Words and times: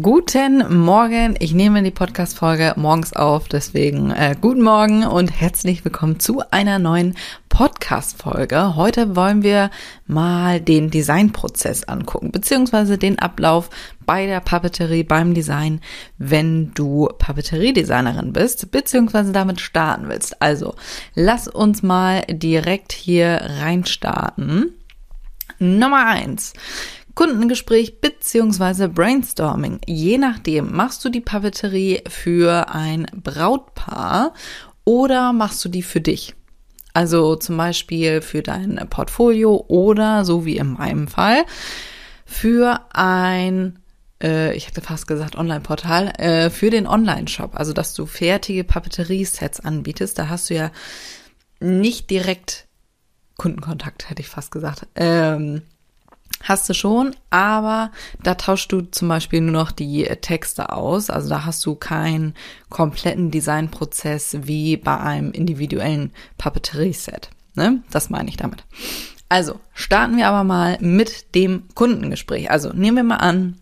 Guten 0.00 0.84
Morgen. 0.84 1.34
Ich 1.38 1.52
nehme 1.52 1.82
die 1.82 1.90
Podcast-Folge 1.90 2.72
morgens 2.76 3.12
auf, 3.12 3.48
deswegen 3.48 4.10
äh, 4.10 4.34
guten 4.40 4.62
Morgen 4.62 5.04
und 5.04 5.28
herzlich 5.28 5.84
willkommen 5.84 6.18
zu 6.18 6.42
einer 6.50 6.78
neuen 6.78 7.14
Podcast-Folge. 7.50 8.74
Heute 8.76 9.16
wollen 9.16 9.42
wir 9.42 9.70
mal 10.06 10.62
den 10.62 10.90
Designprozess 10.90 11.84
angucken, 11.84 12.32
beziehungsweise 12.32 12.96
den 12.96 13.18
Ablauf 13.18 13.68
bei 14.06 14.24
der 14.24 14.40
Papeterie, 14.40 15.02
beim 15.02 15.34
Design, 15.34 15.80
wenn 16.16 16.72
du 16.72 17.08
Papeteriedesignerin 17.18 18.32
bist, 18.32 18.70
beziehungsweise 18.70 19.32
damit 19.32 19.60
starten 19.60 20.08
willst. 20.08 20.40
Also, 20.40 20.74
lass 21.14 21.48
uns 21.48 21.82
mal 21.82 22.22
direkt 22.30 22.92
hier 22.92 23.42
reinstarten. 23.60 24.72
Nummer 25.58 26.06
eins. 26.06 26.54
Kundengespräch 27.14 28.00
beziehungsweise 28.00 28.88
Brainstorming. 28.88 29.80
Je 29.86 30.18
nachdem, 30.18 30.74
machst 30.74 31.04
du 31.04 31.08
die 31.08 31.20
Papeterie 31.20 32.02
für 32.08 32.68
ein 32.68 33.06
Brautpaar 33.14 34.32
oder 34.84 35.32
machst 35.32 35.64
du 35.64 35.68
die 35.68 35.82
für 35.82 36.00
dich? 36.00 36.34
Also 36.94 37.36
zum 37.36 37.56
Beispiel 37.56 38.20
für 38.20 38.42
dein 38.42 38.86
Portfolio 38.90 39.64
oder, 39.68 40.24
so 40.24 40.44
wie 40.44 40.56
in 40.56 40.74
meinem 40.74 41.08
Fall, 41.08 41.44
für 42.26 42.80
ein, 42.92 43.78
äh, 44.22 44.54
ich 44.54 44.66
hätte 44.66 44.80
fast 44.80 45.06
gesagt 45.06 45.36
Online-Portal, 45.36 46.08
äh, 46.18 46.50
für 46.50 46.70
den 46.70 46.86
Online-Shop. 46.86 47.52
Also 47.54 47.72
dass 47.72 47.94
du 47.94 48.06
fertige 48.06 48.64
Papeteriesets 48.64 49.60
anbietest. 49.60 50.18
Da 50.18 50.28
hast 50.28 50.50
du 50.50 50.54
ja 50.54 50.70
nicht 51.60 52.10
direkt 52.10 52.66
Kundenkontakt, 53.36 54.10
hätte 54.10 54.20
ich 54.20 54.28
fast 54.28 54.50
gesagt. 54.50 54.86
Ähm, 54.94 55.62
Hast 56.42 56.68
du 56.68 56.74
schon, 56.74 57.14
aber 57.30 57.90
da 58.22 58.34
tauschst 58.34 58.72
du 58.72 58.82
zum 58.82 59.08
Beispiel 59.08 59.40
nur 59.40 59.52
noch 59.52 59.72
die 59.72 60.04
Texte 60.20 60.72
aus. 60.72 61.08
Also 61.10 61.28
da 61.28 61.44
hast 61.44 61.64
du 61.64 61.74
keinen 61.74 62.34
kompletten 62.68 63.30
Designprozess 63.30 64.38
wie 64.42 64.76
bei 64.76 64.98
einem 64.98 65.30
individuellen 65.32 66.12
Papeterie-Set. 66.38 67.30
Ne? 67.54 67.82
Das 67.90 68.10
meine 68.10 68.28
ich 68.28 68.36
damit. 68.36 68.64
Also 69.28 69.60
starten 69.72 70.16
wir 70.16 70.28
aber 70.28 70.44
mal 70.44 70.78
mit 70.80 71.34
dem 71.34 71.64
Kundengespräch. 71.74 72.50
Also 72.50 72.70
nehmen 72.70 72.98
wir 72.98 73.04
mal 73.04 73.16
an, 73.16 73.58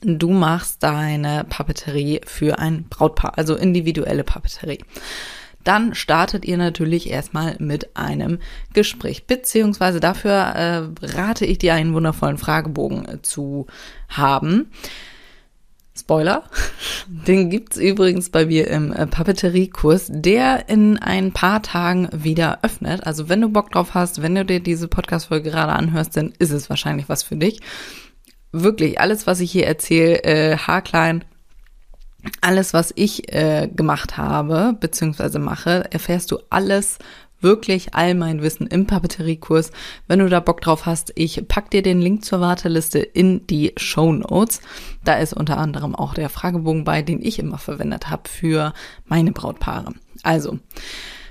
du 0.00 0.30
machst 0.30 0.82
deine 0.82 1.44
Papeterie 1.44 2.20
für 2.24 2.58
ein 2.58 2.84
Brautpaar, 2.88 3.36
also 3.36 3.56
individuelle 3.56 4.24
Papeterie 4.24 4.84
dann 5.64 5.94
startet 5.94 6.44
ihr 6.44 6.56
natürlich 6.56 7.10
erstmal 7.10 7.56
mit 7.58 7.96
einem 7.96 8.38
Gespräch. 8.72 9.26
Beziehungsweise 9.26 10.00
dafür 10.00 10.32
äh, 10.32 10.82
rate 11.02 11.44
ich 11.44 11.58
dir, 11.58 11.74
einen 11.74 11.94
wundervollen 11.94 12.38
Fragebogen 12.38 13.06
äh, 13.06 13.22
zu 13.22 13.66
haben. 14.08 14.70
Spoiler, 15.94 16.44
den 17.08 17.50
gibt's 17.50 17.76
übrigens 17.76 18.30
bei 18.30 18.46
mir 18.46 18.68
im 18.68 18.92
äh, 18.92 19.06
Papeteriekurs, 19.06 20.06
der 20.10 20.68
in 20.68 20.98
ein 20.98 21.32
paar 21.32 21.62
Tagen 21.62 22.08
wieder 22.12 22.60
öffnet. 22.62 23.06
Also 23.06 23.28
wenn 23.28 23.40
du 23.40 23.50
Bock 23.50 23.70
drauf 23.70 23.94
hast, 23.94 24.22
wenn 24.22 24.34
du 24.34 24.44
dir 24.44 24.60
diese 24.60 24.88
Podcast-Folge 24.88 25.50
gerade 25.50 25.72
anhörst, 25.72 26.16
dann 26.16 26.32
ist 26.38 26.52
es 26.52 26.70
wahrscheinlich 26.70 27.08
was 27.08 27.22
für 27.22 27.36
dich. 27.36 27.60
Wirklich, 28.52 28.98
alles, 28.98 29.26
was 29.26 29.40
ich 29.40 29.52
hier 29.52 29.66
erzähle, 29.66 30.24
äh, 30.24 30.56
haarklein, 30.56 31.24
alles, 32.40 32.72
was 32.74 32.92
ich 32.96 33.32
äh, 33.32 33.68
gemacht 33.68 34.16
habe, 34.16 34.76
beziehungsweise 34.78 35.38
mache, 35.38 35.84
erfährst 35.90 36.30
du 36.30 36.38
alles, 36.50 36.98
wirklich 37.40 37.94
all 37.94 38.14
mein 38.14 38.42
Wissen 38.42 38.66
im 38.66 38.86
Papeteriekurs. 38.86 39.72
Wenn 40.06 40.18
du 40.18 40.28
da 40.28 40.40
Bock 40.40 40.60
drauf 40.60 40.86
hast, 40.86 41.12
ich 41.14 41.46
pack 41.48 41.70
dir 41.70 41.82
den 41.82 42.00
Link 42.00 42.24
zur 42.24 42.40
Warteliste 42.40 42.98
in 42.98 43.46
die 43.46 43.72
Show 43.76 44.12
Notes. 44.12 44.60
Da 45.04 45.14
ist 45.14 45.32
unter 45.32 45.58
anderem 45.58 45.94
auch 45.94 46.14
der 46.14 46.28
Fragebogen 46.28 46.84
bei, 46.84 47.02
den 47.02 47.22
ich 47.22 47.38
immer 47.38 47.58
verwendet 47.58 48.10
habe 48.10 48.28
für 48.28 48.72
meine 49.06 49.32
Brautpaare. 49.32 49.94
Also, 50.22 50.58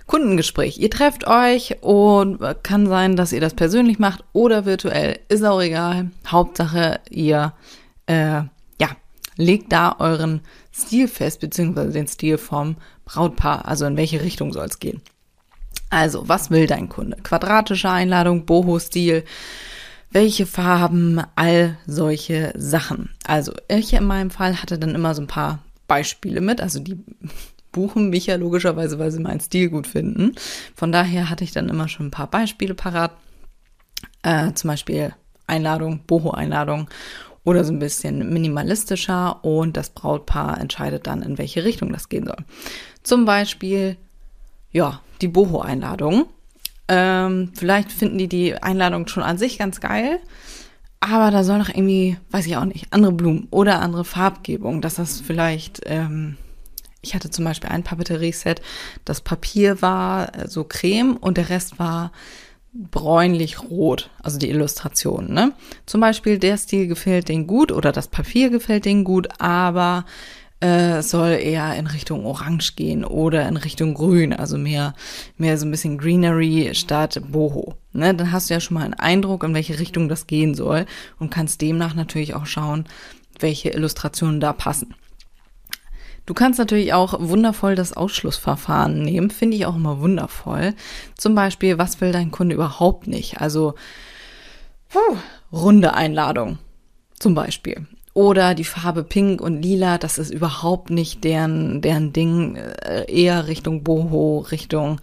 Kundengespräch. 0.07 0.79
Ihr 0.79 0.89
trefft 0.89 1.27
euch 1.27 1.77
und 1.81 2.39
kann 2.63 2.87
sein, 2.87 3.15
dass 3.15 3.31
ihr 3.31 3.41
das 3.41 3.53
persönlich 3.53 3.99
macht 3.99 4.23
oder 4.33 4.65
virtuell. 4.65 5.19
Ist 5.29 5.43
auch 5.43 5.61
egal. 5.61 6.09
Hauptsache, 6.25 6.99
ihr 7.11 7.53
äh, 8.07 8.41
ja, 8.81 8.89
legt 9.37 9.71
da 9.71 9.95
euren 9.99 10.41
Stil 10.79 11.07
fest, 11.07 11.39
beziehungsweise 11.39 11.91
den 11.91 12.07
Stil 12.07 12.37
vom 12.37 12.77
Brautpaar. 13.05 13.67
Also 13.67 13.85
in 13.85 13.97
welche 13.97 14.21
Richtung 14.21 14.53
soll 14.53 14.65
es 14.65 14.79
gehen. 14.79 15.01
Also, 15.89 16.27
was 16.27 16.51
will 16.51 16.67
dein 16.67 16.89
Kunde? 16.89 17.17
Quadratische 17.23 17.89
Einladung, 17.89 18.45
Boho-Stil, 18.45 19.23
welche 20.11 20.45
Farben, 20.45 21.21
all 21.35 21.77
solche 21.87 22.53
Sachen. 22.55 23.09
Also, 23.25 23.53
ich 23.67 23.93
in 23.93 24.05
meinem 24.05 24.29
Fall 24.29 24.61
hatte 24.61 24.77
dann 24.77 24.93
immer 24.93 25.15
so 25.15 25.21
ein 25.21 25.27
paar 25.27 25.59
Beispiele 25.87 26.41
mit, 26.41 26.61
also 26.61 26.79
die 26.79 26.97
buchen 27.71 28.09
mich 28.09 28.27
ja 28.27 28.35
logischerweise, 28.35 28.99
weil 28.99 29.11
sie 29.11 29.19
meinen 29.19 29.39
Stil 29.39 29.69
gut 29.69 29.87
finden. 29.87 30.35
Von 30.75 30.91
daher 30.91 31.29
hatte 31.29 31.43
ich 31.43 31.51
dann 31.51 31.69
immer 31.69 31.87
schon 31.87 32.07
ein 32.07 32.11
paar 32.11 32.29
Beispiele 32.29 32.73
parat. 32.73 33.11
Äh, 34.21 34.53
zum 34.53 34.69
Beispiel 34.69 35.13
Einladung, 35.47 36.01
Boho-Einladung 36.05 36.89
oder 37.43 37.63
so 37.63 37.71
ein 37.71 37.79
bisschen 37.79 38.31
minimalistischer 38.33 39.43
und 39.43 39.77
das 39.77 39.89
Brautpaar 39.89 40.59
entscheidet 40.59 41.07
dann, 41.07 41.21
in 41.21 41.37
welche 41.37 41.63
Richtung 41.63 41.91
das 41.91 42.09
gehen 42.09 42.25
soll. 42.25 42.37
Zum 43.03 43.25
Beispiel, 43.25 43.97
ja, 44.71 45.01
die 45.21 45.27
Boho-Einladung. 45.27 46.25
Ähm, 46.87 47.51
vielleicht 47.55 47.91
finden 47.91 48.17
die 48.17 48.27
die 48.27 48.55
Einladung 48.55 49.07
schon 49.07 49.23
an 49.23 49.37
sich 49.37 49.59
ganz 49.59 49.79
geil, 49.79 50.19
aber 50.99 51.31
da 51.31 51.43
soll 51.43 51.59
noch 51.59 51.69
irgendwie, 51.69 52.17
weiß 52.31 52.45
ich 52.47 52.57
auch 52.57 52.65
nicht, 52.65 52.87
andere 52.91 53.11
Blumen 53.11 53.47
oder 53.51 53.79
andere 53.79 54.03
Farbgebung, 54.03 54.81
dass 54.81 54.95
das 54.95 55.21
vielleicht, 55.21 55.81
ähm, 55.85 56.37
ich 57.01 57.13
hatte 57.13 57.29
zum 57.29 57.45
Beispiel 57.45 57.69
ein 57.69 57.83
Papeterie-Set, 57.83 58.61
das 59.05 59.21
Papier 59.21 59.81
war 59.81 60.35
äh, 60.35 60.47
so 60.47 60.63
creme 60.63 61.15
und 61.15 61.37
der 61.37 61.49
Rest 61.49 61.77
war 61.77 62.11
bräunlich-rot, 62.73 64.09
also 64.21 64.37
die 64.37 64.49
Illustration. 64.49 65.33
Ne? 65.33 65.53
Zum 65.85 66.01
Beispiel 66.01 66.37
der 66.37 66.57
Stil 66.57 66.87
gefällt 66.87 67.29
denen 67.29 67.47
gut 67.47 67.71
oder 67.71 67.91
das 67.91 68.07
Papier 68.07 68.49
gefällt 68.49 68.85
denen 68.85 69.03
gut, 69.03 69.27
aber 69.39 70.05
äh, 70.59 71.01
soll 71.01 71.31
eher 71.31 71.75
in 71.75 71.87
Richtung 71.87 72.25
Orange 72.25 72.75
gehen 72.75 73.05
oder 73.05 73.47
in 73.47 73.57
Richtung 73.57 73.93
Grün, 73.93 74.33
also 74.33 74.57
mehr, 74.57 74.93
mehr 75.37 75.57
so 75.57 75.65
ein 75.65 75.71
bisschen 75.71 75.97
Greenery 75.97 76.71
statt 76.73 77.21
Boho. 77.31 77.75
Ne? 77.93 78.13
Dann 78.13 78.31
hast 78.31 78.49
du 78.49 78.53
ja 78.53 78.59
schon 78.59 78.75
mal 78.75 78.83
einen 78.83 78.93
Eindruck, 78.93 79.43
in 79.43 79.53
welche 79.53 79.79
Richtung 79.79 80.09
das 80.09 80.27
gehen 80.27 80.53
soll 80.53 80.85
und 81.17 81.31
kannst 81.31 81.61
demnach 81.61 81.95
natürlich 81.95 82.35
auch 82.35 82.45
schauen, 82.45 82.85
welche 83.39 83.69
Illustrationen 83.69 84.39
da 84.39 84.53
passen. 84.53 84.93
Du 86.29 86.35
kannst 86.35 86.59
natürlich 86.59 86.93
auch 86.93 87.15
wundervoll 87.19 87.73
das 87.73 87.97
Ausschlussverfahren 87.97 89.01
nehmen, 89.01 89.31
finde 89.31 89.57
ich 89.57 89.65
auch 89.65 89.75
immer 89.75 89.99
wundervoll. 89.99 90.75
Zum 91.17 91.33
Beispiel, 91.33 91.79
was 91.79 92.01
will 92.01 92.11
dein 92.11 92.29
Kunde 92.29 92.53
überhaupt 92.53 93.07
nicht? 93.07 93.41
Also 93.41 93.73
puh, 94.89 95.17
runde 95.51 95.95
Einladung 95.95 96.59
zum 97.17 97.33
Beispiel. 97.33 97.87
Oder 98.13 98.53
die 98.53 98.63
Farbe 98.63 99.03
Pink 99.03 99.41
und 99.41 99.63
Lila, 99.63 99.97
das 99.97 100.19
ist 100.19 100.29
überhaupt 100.29 100.91
nicht 100.91 101.23
deren, 101.23 101.81
deren 101.81 102.13
Ding, 102.13 102.57
äh, 102.57 103.11
eher 103.11 103.47
Richtung 103.47 103.83
Boho, 103.83 104.45
Richtung 104.51 105.01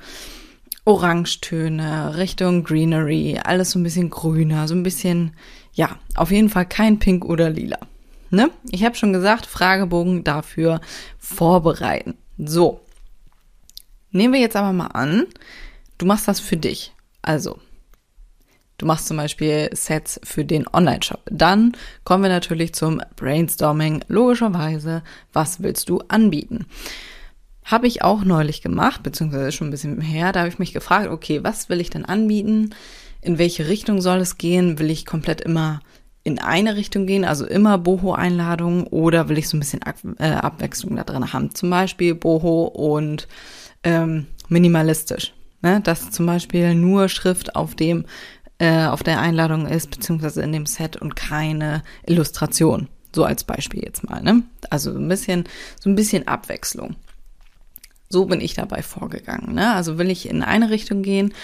Orangetöne, 0.85 2.17
Richtung 2.19 2.63
Greenery, 2.63 3.41
alles 3.43 3.73
so 3.73 3.81
ein 3.81 3.83
bisschen 3.83 4.11
grüner, 4.11 4.69
so 4.69 4.77
ein 4.77 4.85
bisschen, 4.85 5.33
ja, 5.73 5.97
auf 6.15 6.31
jeden 6.31 6.51
Fall 6.51 6.67
kein 6.67 7.01
Pink 7.01 7.25
oder 7.25 7.51
Lila. 7.51 7.81
Ne? 8.37 8.51
Ich 8.71 8.85
habe 8.85 8.95
schon 8.95 9.15
gesagt, 9.15 9.47
Fragebogen 9.47 10.23
dafür 10.23 10.83
vorbereiten. 11.19 12.19
So. 12.37 12.83
Nehmen 14.11 14.35
wir 14.35 14.41
jetzt 14.41 14.57
aber 14.57 14.75
mal 14.75 14.89
an, 14.89 15.25
du 15.97 16.05
machst 16.05 16.29
das 16.29 16.39
für 16.39 16.59
dich. 16.59 16.93
Also, 17.23 17.59
du 18.77 18.85
machst 18.85 19.09
zum 19.09 19.17
Beispiel 19.17 19.71
Sets 19.73 20.21
für 20.23 20.45
den 20.45 20.69
Online-Shop. 20.69 21.23
Dann 21.31 21.73
kommen 22.05 22.25
wir 22.25 22.29
natürlich 22.29 22.75
zum 22.75 23.01
Brainstorming. 23.17 24.05
Logischerweise, 24.09 25.03
was 25.33 25.63
willst 25.63 25.89
du 25.89 26.03
anbieten? 26.09 26.67
Habe 27.65 27.87
ich 27.87 28.03
auch 28.03 28.23
neulich 28.23 28.61
gemacht, 28.61 29.03
beziehungsweise 29.03 29.51
schon 29.51 29.69
ein 29.69 29.73
bisschen 29.73 30.01
her. 30.03 30.33
Da 30.33 30.41
habe 30.41 30.51
ich 30.51 30.59
mich 30.59 30.75
gefragt, 30.75 31.09
okay, 31.09 31.43
was 31.43 31.71
will 31.71 31.81
ich 31.81 31.89
denn 31.89 32.05
anbieten? 32.05 32.75
In 33.23 33.39
welche 33.39 33.67
Richtung 33.67 34.03
soll 34.03 34.19
es 34.19 34.37
gehen? 34.37 34.79
Will 34.79 34.91
ich 34.91 35.07
komplett 35.07 35.41
immer 35.41 35.81
in 36.27 36.41
eine 36.41 36.75
Richtung 36.75 37.07
gehen, 37.07 37.25
also 37.25 37.47
immer 37.47 37.79
Boho-Einladungen, 37.79 38.89
oder 38.89 39.29
will 39.29 39.39
ich 39.39 39.49
so 39.49 39.57
ein 39.57 39.61
bisschen 39.61 39.85
Ab 39.85 39.97
äh, 40.19 40.33
Abwechslung 40.33 40.97
da 40.97 41.05
drin 41.05 41.33
haben? 41.33 41.55
Zum 41.55 41.71
Beispiel 41.71 42.17
Boho 42.17 42.65
und 42.65 43.29
ähm, 43.85 44.27
minimalistisch. 44.49 45.33
Ne? 45.63 45.81
Dass 45.81 46.11
zum 46.11 46.27
Beispiel 46.27 46.75
nur 46.75 47.09
Schrift 47.09 47.55
auf 47.55 47.77
dem 47.77 48.07
äh, 48.59 48.87
auf 48.87 49.05
der 49.05 49.21
Einladung 49.21 49.67
ist, 49.67 49.91
beziehungsweise 49.91 50.43
in 50.43 50.53
dem 50.53 50.67
Set 50.67 50.97
und 50.97 51.15
keine 51.15 51.85
Illustration. 52.07 52.89
So 53.15 53.23
als 53.25 53.45
Beispiel 53.45 53.85
jetzt 53.85 54.09
mal, 54.09 54.21
ne? 54.21 54.43
Also 54.69 54.91
ein 54.97 55.09
bisschen, 55.09 55.45
so 55.79 55.89
ein 55.89 55.95
bisschen 55.95 56.27
Abwechslung. 56.27 56.97
So 58.09 58.25
bin 58.25 58.41
ich 58.41 58.55
dabei 58.55 58.83
vorgegangen, 58.83 59.55
ne? 59.55 59.75
Also 59.75 59.97
will 59.99 60.11
ich 60.11 60.29
in 60.29 60.43
eine 60.43 60.71
Richtung 60.71 61.03
gehen 61.03 61.35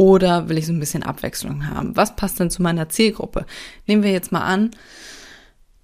oder 0.00 0.48
will 0.48 0.56
ich 0.56 0.64
so 0.66 0.72
ein 0.72 0.80
bisschen 0.80 1.02
Abwechslung 1.02 1.68
haben? 1.68 1.94
Was 1.94 2.16
passt 2.16 2.40
denn 2.40 2.48
zu 2.48 2.62
meiner 2.62 2.88
Zielgruppe? 2.88 3.44
Nehmen 3.86 4.02
wir 4.02 4.12
jetzt 4.12 4.32
mal 4.32 4.40
an, 4.40 4.70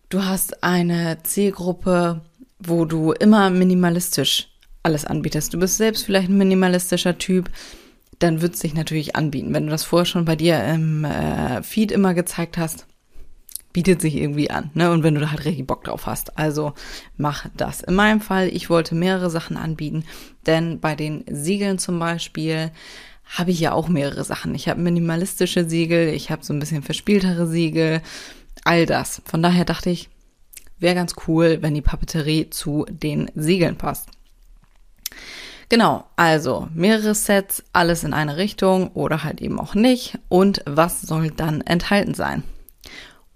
du 0.09 0.25
hast 0.25 0.65
eine 0.65 1.19
Zielgruppe, 1.23 2.23
wo 2.59 2.87
du 2.87 3.13
immer 3.13 3.51
minimalistisch 3.51 4.49
alles 4.83 5.05
anbietest. 5.05 5.53
Du 5.53 5.59
bist 5.59 5.77
selbst 5.77 6.07
vielleicht 6.07 6.31
ein 6.31 6.39
minimalistischer 6.39 7.19
Typ, 7.19 7.51
dann 8.19 8.41
wird 8.41 8.55
es 8.55 8.61
sich 8.61 8.73
natürlich 8.73 9.17
anbieten. 9.17 9.53
Wenn 9.53 9.67
du 9.67 9.71
das 9.71 9.85
vorher 9.85 10.07
schon 10.07 10.25
bei 10.25 10.35
dir 10.35 10.65
im 10.65 11.05
äh, 11.05 11.63
Feed 11.63 11.93
immer 11.93 12.15
gezeigt 12.15 12.57
hast, 12.57 12.87
bietet 13.75 14.01
sich 14.01 14.17
irgendwie 14.17 14.51
an, 14.51 14.71
ne? 14.73 14.93
Und 14.93 15.03
wenn 15.03 15.15
du 15.15 15.21
da 15.21 15.31
halt 15.31 15.45
richtig 15.45 15.67
Bock 15.67 15.85
drauf 15.85 16.07
hast. 16.07 16.39
Also 16.39 16.73
mach 17.19 17.49
das. 17.55 17.83
In 17.83 17.93
meinem 17.93 18.23
Fall, 18.23 18.49
ich 18.49 18.71
wollte 18.71 18.95
mehrere 18.95 19.29
Sachen 19.29 19.59
anbieten, 19.59 20.05
denn 20.47 20.81
bei 20.81 20.95
den 20.95 21.27
Siegeln 21.31 21.79
zum 21.79 21.99
Beispiel 21.99 22.71
habe 23.27 23.51
ich 23.51 23.61
ja 23.61 23.73
auch 23.73 23.89
mehrere 23.89 24.25
Sachen. 24.25 24.55
Ich 24.55 24.69
habe 24.69 24.81
minimalistische 24.81 25.69
Siegel, 25.69 26.09
ich 26.09 26.31
habe 26.31 26.45
so 26.45 26.53
ein 26.53 26.61
bisschen 26.61 26.83
verspieltere 26.83 27.47
Siegel, 27.47 28.01
all 28.65 28.87
das. 28.87 29.21
Von 29.25 29.43
daher 29.43 29.65
dachte 29.65 29.91
ich, 29.91 30.09
wäre 30.79 30.95
ganz 30.95 31.15
cool, 31.27 31.59
wenn 31.61 31.75
die 31.75 31.83
Papeterie 31.83 32.51
zu 32.51 32.87
den 32.89 33.31
Siegeln 33.35 33.77
passt. 33.77 34.09
Genau, 35.69 36.05
also 36.15 36.69
mehrere 36.73 37.15
Sets, 37.15 37.65
alles 37.73 38.05
in 38.05 38.13
eine 38.13 38.37
Richtung 38.37 38.93
oder 38.93 39.25
halt 39.25 39.41
eben 39.41 39.59
auch 39.59 39.75
nicht. 39.75 40.19
Und 40.29 40.63
was 40.65 41.03
soll 41.03 41.33
dann 41.33 41.61
enthalten 41.61 42.15
sein? 42.15 42.45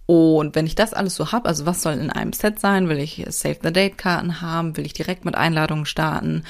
Und 0.06 0.54
wenn 0.54 0.66
ich 0.66 0.76
das 0.76 0.92
alles 0.92 1.14
so 1.16 1.32
habe, 1.32 1.48
also 1.48 1.66
was 1.66 1.82
soll 1.82 1.94
in 1.94 2.10
einem 2.10 2.32
Set 2.32 2.60
sein? 2.60 2.88
Will 2.88 2.98
ich 2.98 3.24
Save 3.28 3.58
the 3.62 3.72
Date 3.72 3.98
Karten 3.98 4.40
haben? 4.40 4.76
Will 4.76 4.86
ich 4.86 4.92
direkt 4.92 5.24
mit 5.24 5.34
Einladungen 5.34 5.86
starten? 5.86 6.44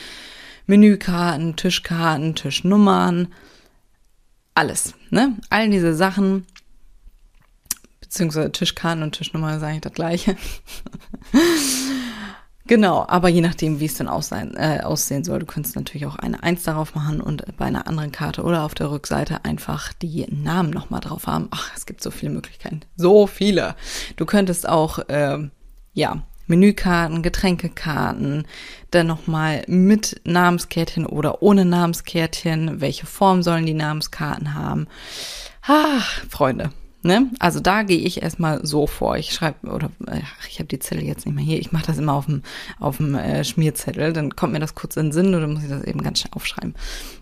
Menükarten, 0.70 1.56
Tischkarten, 1.56 2.36
Tischnummern, 2.36 3.26
alles, 4.54 4.94
ne? 5.10 5.36
All 5.50 5.68
diese 5.68 5.96
Sachen, 5.96 6.46
beziehungsweise 8.00 8.52
Tischkarten 8.52 9.02
und 9.02 9.10
Tischnummer 9.10 9.56
ist 9.56 9.64
eigentlich 9.64 9.80
das 9.80 9.92
gleiche. 9.92 10.36
genau, 12.68 13.04
aber 13.08 13.28
je 13.28 13.40
nachdem, 13.40 13.80
wie 13.80 13.86
es 13.86 13.94
dann 13.94 14.06
aussehen, 14.06 14.56
äh, 14.56 14.78
aussehen 14.84 15.24
soll, 15.24 15.40
du 15.40 15.46
könntest 15.46 15.74
natürlich 15.74 16.06
auch 16.06 16.16
eine 16.16 16.40
Eins 16.44 16.62
darauf 16.62 16.94
machen 16.94 17.20
und 17.20 17.44
bei 17.56 17.64
einer 17.64 17.88
anderen 17.88 18.12
Karte 18.12 18.44
oder 18.44 18.62
auf 18.62 18.74
der 18.74 18.92
Rückseite 18.92 19.44
einfach 19.44 19.92
die 19.94 20.24
Namen 20.30 20.70
nochmal 20.70 21.00
drauf 21.00 21.26
haben. 21.26 21.48
Ach, 21.50 21.72
es 21.76 21.84
gibt 21.84 22.00
so 22.00 22.12
viele 22.12 22.30
Möglichkeiten. 22.30 22.82
So 22.94 23.26
viele. 23.26 23.74
Du 24.14 24.24
könntest 24.24 24.68
auch, 24.68 25.00
äh, 25.08 25.50
ja, 25.94 26.22
Menükarten, 26.50 27.22
Getränkekarten, 27.22 28.46
dann 28.90 29.06
nochmal 29.06 29.62
mit 29.66 30.20
Namenskärtchen 30.24 31.06
oder 31.06 31.42
ohne 31.42 31.64
Namenskärtchen, 31.64 32.80
welche 32.80 33.06
Form 33.06 33.42
sollen 33.42 33.64
die 33.64 33.74
Namenskarten 33.74 34.54
haben. 34.54 34.86
Ach, 35.62 36.22
Freunde, 36.28 36.72
Ne? 37.02 37.30
Also 37.38 37.60
da 37.60 37.82
gehe 37.82 37.98
ich 37.98 38.20
erstmal 38.22 38.66
so 38.66 38.86
vor. 38.86 39.16
Ich 39.16 39.32
schreibe, 39.32 39.68
oder 39.68 39.90
ach, 40.06 40.48
ich 40.48 40.58
habe 40.58 40.68
die 40.68 40.78
Zettel 40.78 41.02
jetzt 41.02 41.24
nicht 41.24 41.34
mehr 41.34 41.44
hier, 41.44 41.58
ich 41.58 41.72
mache 41.72 41.86
das 41.86 41.96
immer 41.96 42.12
auf 42.12 42.26
dem, 42.26 42.42
auf 42.78 42.98
dem 42.98 43.14
äh, 43.14 43.42
Schmierzettel, 43.42 44.12
dann 44.12 44.36
kommt 44.36 44.52
mir 44.52 44.60
das 44.60 44.74
kurz 44.74 44.98
in 44.98 45.06
den 45.06 45.12
Sinn 45.12 45.34
oder 45.34 45.46
muss 45.46 45.62
ich 45.62 45.70
das 45.70 45.82
eben 45.84 46.02
ganz 46.02 46.20
schnell 46.20 46.32
aufschreiben. 46.34 46.74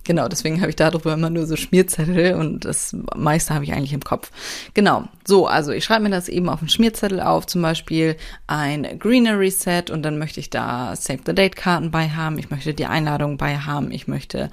Genau, 0.02 0.26
deswegen 0.26 0.60
habe 0.60 0.70
ich 0.70 0.76
darüber 0.76 1.12
immer 1.12 1.30
nur 1.30 1.46
so 1.46 1.54
Schmierzettel 1.54 2.34
und 2.34 2.64
das 2.64 2.96
meiste 3.14 3.54
habe 3.54 3.64
ich 3.64 3.72
eigentlich 3.72 3.92
im 3.92 4.02
Kopf. 4.02 4.32
Genau, 4.75 5.04
so, 5.25 5.46
also 5.46 5.70
ich 5.70 5.84
schreibe 5.84 6.02
mir 6.02 6.10
das 6.10 6.28
eben 6.28 6.48
auf 6.48 6.58
dem 6.58 6.69
Schmierzettel 6.69 7.20
auf, 7.20 7.46
zum 7.46 7.62
Beispiel 7.62 8.16
ein 8.48 8.98
Greenery 8.98 9.52
Set 9.52 9.90
und 9.90 10.02
dann 10.02 10.19
möchte 10.19 10.40
ich 10.40 10.50
da 10.50 10.96
Save 10.96 11.20
the 11.24 11.34
Date 11.34 11.54
Karten 11.54 11.92
bei 11.92 12.10
haben, 12.10 12.36
ich 12.38 12.50
möchte 12.50 12.74
die 12.74 12.86
Einladung 12.86 13.36
bei 13.36 13.58
haben, 13.58 13.92
ich 13.92 14.08
möchte 14.08 14.50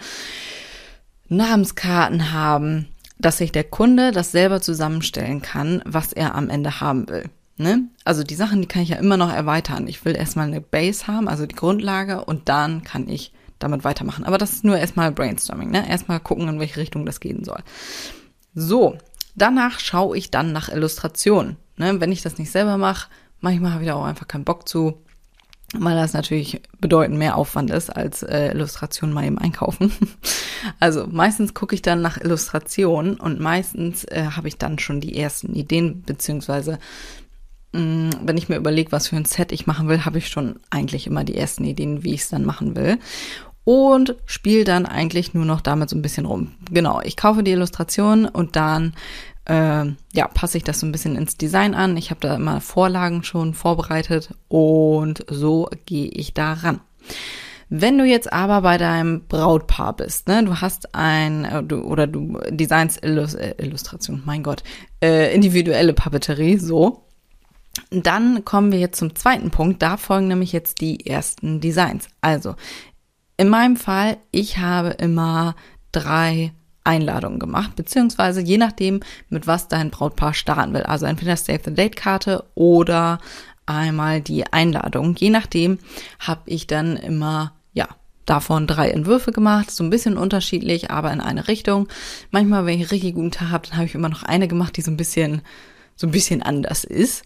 Namenskarten 1.30 2.31
haben 2.31 2.89
dass 3.18 3.38
sich 3.38 3.52
der 3.52 3.64
Kunde 3.64 4.12
das 4.12 4.32
selber 4.32 4.62
zusammenstellen 4.62 5.42
kann, 5.42 5.82
was 5.86 6.14
er 6.14 6.36
am 6.36 6.50
Ende 6.50 6.80
haben 6.82 7.08
will. 7.10 7.30
Ne? 7.58 7.84
Also 8.04 8.24
die 8.24 8.36
Sachen, 8.36 8.62
die 8.62 8.68
kann 8.68 8.82
ich 8.82 8.90
ja 8.90 8.98
immer 8.98 9.18
noch 9.18 9.32
erweitern. 9.32 9.88
Ich 9.88 10.04
will 10.04 10.16
erstmal 10.16 10.48
eine 10.48 10.62
Base 10.62 11.08
haben, 11.08 11.30
also 11.30 11.46
die 11.46 11.56
Grundlage, 11.56 12.26
und 12.26 12.50
dann 12.50 12.84
kann 12.84 13.08
ich 13.08 13.32
damit 13.60 13.86
weitermachen. 13.86 14.26
Aber 14.26 14.38
das 14.38 14.52
ist 14.52 14.66
nur 14.66 14.78
erstmal 14.78 15.12
Brainstorming, 15.12 15.72
ne? 15.72 15.90
Erstmal 15.90 16.20
gucken, 16.20 16.50
in 16.50 16.60
welche 16.60 16.78
Richtung 16.78 17.06
das 17.06 17.22
gehen 17.22 17.46
soll. 17.46 17.64
So, 18.54 18.98
danach 19.36 19.80
schaue 19.80 20.18
ich 20.18 20.32
dann 20.32 20.52
nach 20.52 20.68
Illustrationen. 20.68 21.56
Ne? 21.78 22.00
Wenn 22.02 22.12
ich 22.12 22.22
das 22.22 22.38
nicht 22.38 22.52
selber 22.52 22.78
mache, 22.78 23.10
manchmal 23.40 23.72
habe 23.72 23.84
ich 23.84 23.90
da 23.90 23.96
auch 23.96 24.06
einfach 24.06 24.28
keinen 24.28 24.46
Bock 24.46 24.68
zu 24.68 25.05
weil 25.80 25.95
das 25.95 26.13
natürlich 26.13 26.62
bedeutend 26.80 27.18
mehr 27.18 27.36
Aufwand 27.36 27.72
ist 27.72 27.89
als 27.89 28.24
äh, 28.24 28.51
Illustration 28.51 29.13
mal 29.13 29.25
eben 29.25 29.38
einkaufen. 29.38 29.92
Also 30.80 31.06
meistens 31.06 31.54
gucke 31.54 31.75
ich 31.75 31.83
dann 31.83 32.01
nach 32.01 32.18
Illustrationen 32.18 33.18
und 33.18 33.39
meistens 33.39 34.04
äh, 34.06 34.30
habe 34.36 34.48
ich 34.48 34.57
dann 34.57 34.80
schon 34.80 35.00
die 35.00 35.16
ersten 35.16 35.54
Ideen, 35.54 36.01
beziehungsweise 36.01 36.80
mh, 37.74 37.81
mm, 37.81 38.10
wenn 38.24 38.38
ich 38.38 38.50
mir 38.50 38.56
überlege, 38.56 38.92
was 38.92 39.10
für 39.10 39.16
ein 39.16 39.25
Set 39.25 39.51
ich 39.51 39.68
machen 39.68 39.88
will, 39.88 40.06
habe 40.06 40.18
ich 40.18 40.27
schon 40.27 40.60
eigentlich 40.72 41.06
immer 41.06 41.24
die 41.24 41.38
ersten 41.38 41.66
Ideen, 41.66 42.04
wie 42.04 42.16
ich 42.16 42.21
es 42.21 42.30
dann 42.30 42.45
machen 42.45 42.75
will. 42.75 42.98
Und 43.63 44.16
spiele 44.25 44.63
dann 44.63 44.88
eigentlich 44.88 45.36
nur 45.36 45.45
noch 45.45 45.62
damit 45.62 45.89
so 45.89 45.95
ein 45.95 46.01
bisschen 46.01 46.25
rum. 46.25 46.54
Genau, 46.71 47.01
ich 47.01 47.16
kaufe 47.16 47.44
die 47.44 47.51
Illustration 47.51 48.25
und 48.25 48.56
dann 48.56 48.94
äh, 49.45 49.86
ja, 50.13 50.27
passe 50.33 50.57
ich 50.57 50.63
das 50.63 50.80
so 50.80 50.86
ein 50.86 50.92
bisschen 50.92 51.15
ins 51.15 51.38
Design 51.38 51.74
an. 51.74 51.97
Ich 51.97 52.09
habe 52.09 52.19
da 52.19 52.36
immer 52.36 52.62
Vorlagen 52.62 53.24
schon 53.24 53.53
vorbereitet 53.53 54.33
und 54.47 55.25
so 55.30 55.69
gehe 55.86 56.09
ich 56.09 56.33
da 56.33 56.53
ran. 56.53 56.81
Wenn 57.69 57.97
du 57.97 58.06
jetzt 58.06 58.31
aber 58.31 58.62
bei 58.62 58.77
deinem 58.77 59.25
Brautpaar 59.27 59.95
bist, 59.95 60.27
ne, 60.27 60.44
du 60.44 60.62
hast 60.62 60.94
ein, 60.94 61.45
äh, 61.45 61.63
du, 61.63 61.81
oder 61.81 62.06
du 62.06 62.39
designst 62.50 63.03
Illus 63.03 63.33
äh, 63.33 63.56
Illustration, 63.57 64.21
mein 64.25 64.44
Gott, 64.44 64.63
äh, 65.01 65.33
individuelle 65.33 65.94
Papeterie, 65.94 66.57
so, 66.57 67.06
dann 67.89 68.45
kommen 68.45 68.71
wir 68.71 68.80
jetzt 68.80 69.00
zum 69.00 69.15
zweiten 69.15 69.51
Punkt. 69.51 69.81
Da 69.81 69.97
folgen 69.97 70.27
nämlich 70.27 70.51
jetzt 70.51 70.80
die 70.80 71.07
ersten 71.07 71.59
Designs. 71.59 72.07
Also, 72.21 72.56
in 73.37 73.49
meinem 73.49 73.75
Fall, 73.75 74.18
ich 74.31 74.59
habe 74.59 74.90
immer 74.92 75.56
drei 75.92 76.54
Einladungen 76.85 77.39
gemacht, 77.39 77.75
beziehungsweise 77.75 78.42
je 78.42 78.57
nachdem, 78.57 79.01
mit 79.30 79.47
was 79.47 79.68
dein 79.68 79.89
Brautpaar 79.89 80.33
starten 80.33 80.73
will. 80.73 80.83
Also 80.83 81.06
entweder 81.06 81.35
Save 81.35 81.61
the 81.65 81.73
Date 81.73 81.95
Karte 81.95 82.45
oder 82.56 83.19
einmal 83.65 84.21
die 84.21 84.45
Einladung. 84.51 85.15
Je 85.15 85.30
nachdem 85.30 85.80
habe 86.19 86.42
ich 86.45 86.68
dann 86.68 86.95
immer, 86.97 87.54
ja, 87.73 87.87
davon 88.25 88.68
drei 88.68 88.89
Entwürfe 88.89 89.31
gemacht, 89.31 89.71
so 89.71 89.83
ein 89.83 89.89
bisschen 89.89 90.18
unterschiedlich, 90.18 90.92
aber 90.92 91.11
in 91.11 91.21
eine 91.21 91.47
Richtung. 91.47 91.87
Manchmal, 92.31 92.65
wenn 92.65 92.75
ich 92.75 92.81
einen 92.81 92.89
richtig 92.89 93.15
guten 93.15 93.31
Tag 93.31 93.49
habe, 93.49 93.68
dann 93.68 93.77
habe 93.77 93.85
ich 93.85 93.95
immer 93.95 94.09
noch 94.09 94.23
eine 94.23 94.47
gemacht, 94.47 94.77
die 94.77 94.81
so 94.81 94.92
ein 94.92 94.97
bisschen, 94.97 95.42
so 95.95 96.07
ein 96.07 96.11
bisschen 96.11 96.42
anders 96.42 96.83
ist. 96.83 97.23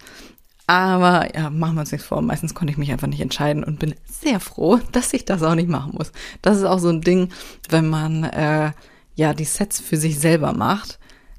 Aber 0.68 1.36
ja, 1.36 1.50
machen 1.50 1.76
wir 1.76 1.82
uns 1.82 1.92
nichts 1.92 2.06
vor. 2.06 2.22
Meistens 2.22 2.54
konnte 2.54 2.72
ich 2.72 2.78
mich 2.78 2.92
einfach 2.92 3.08
nicht 3.08 3.22
entscheiden 3.22 3.64
und 3.64 3.80
bin 3.80 3.96
sehr 4.06 4.40
froh, 4.40 4.80
dass 4.92 5.14
ich 5.14 5.26
das 5.26 5.42
auch 5.42 5.56
nicht 5.56 5.70
machen 5.70 5.94
muss. 5.98 6.12
Das 6.42 6.58
ist 6.58 6.64
auch 6.64 6.78
so 6.78 6.90
ein 6.90 7.02
Ding, 7.02 7.30
wenn 7.70 7.88
man 7.88 8.24
äh, 8.26 8.72
ja 9.20 9.34
die 9.34 9.46
Sets 9.46 9.80
für 9.80 9.98
sich 9.98 10.18
selber 10.18 10.54
macht, 10.54 10.98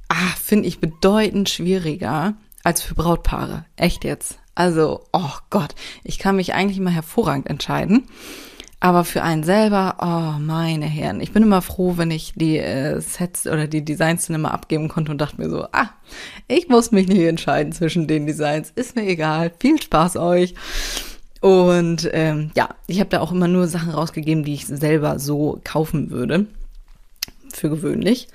ah, 0.08 0.34
finde 0.40 0.68
ich 0.68 0.80
bedeutend 0.80 1.48
schwieriger 1.48 2.34
als 2.62 2.82
für 2.82 2.94
Brautpaare. 2.94 3.64
Echt 3.76 4.04
jetzt. 4.04 4.38
Also, 4.54 5.04
oh 5.12 5.32
Gott, 5.48 5.74
ich 6.04 6.18
kann 6.18 6.36
mich 6.36 6.52
eigentlich 6.54 6.78
immer 6.78 6.90
hervorragend 6.90 7.48
entscheiden. 7.48 8.04
Aber 8.82 9.04
für 9.04 9.22
einen 9.22 9.44
selber, 9.44 9.96
oh 10.00 10.38
meine 10.40 10.86
Herren, 10.86 11.20
ich 11.20 11.32
bin 11.32 11.42
immer 11.42 11.60
froh, 11.60 11.94
wenn 11.96 12.10
ich 12.10 12.32
die 12.34 12.58
äh, 12.58 12.98
Sets 13.00 13.46
oder 13.46 13.66
die 13.66 13.84
Designs 13.84 14.26
dann 14.26 14.36
immer 14.36 14.52
abgeben 14.52 14.88
konnte 14.88 15.12
und 15.12 15.20
dachte 15.20 15.40
mir 15.40 15.50
so, 15.50 15.66
ah, 15.72 15.90
ich 16.48 16.68
muss 16.68 16.90
mich 16.90 17.06
nicht 17.06 17.20
entscheiden 17.20 17.72
zwischen 17.72 18.06
den 18.06 18.26
Designs, 18.26 18.72
ist 18.74 18.96
mir 18.96 19.06
egal, 19.06 19.52
viel 19.58 19.80
Spaß 19.80 20.16
euch. 20.16 20.54
Und 21.40 22.08
ähm, 22.12 22.52
ja, 22.56 22.70
ich 22.86 23.00
habe 23.00 23.10
da 23.10 23.20
auch 23.20 23.32
immer 23.32 23.48
nur 23.48 23.66
Sachen 23.66 23.90
rausgegeben, 23.90 24.44
die 24.44 24.54
ich 24.54 24.66
selber 24.66 25.18
so 25.18 25.60
kaufen 25.62 26.10
würde 26.10 26.46
für 27.56 27.70
gewöhnlich. 27.70 28.28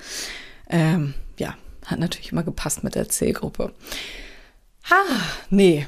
Ähm, 0.70 1.14
ja, 1.38 1.56
hat 1.86 2.00
natürlich 2.00 2.32
immer 2.32 2.44
gepasst 2.44 2.84
mit 2.84 2.96
der 2.96 3.10
Zielgruppe. 3.10 3.74
Ha, 4.90 4.96
nee. 5.50 5.88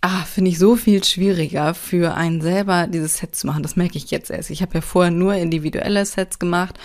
Ah, 0.00 0.24
finde 0.24 0.50
ich 0.50 0.58
so 0.58 0.74
viel 0.76 1.04
schwieriger 1.04 1.74
für 1.74 2.14
einen 2.14 2.40
selber 2.40 2.88
dieses 2.88 3.18
Set 3.18 3.36
zu 3.36 3.46
machen. 3.46 3.62
Das 3.62 3.76
merke 3.76 3.96
ich 3.98 4.10
jetzt 4.10 4.30
erst. 4.30 4.50
Ich 4.50 4.60
habe 4.62 4.74
ja 4.74 4.80
vorher 4.80 5.12
nur 5.12 5.34
individuelle 5.34 6.04
Sets 6.04 6.38
gemacht 6.40 6.78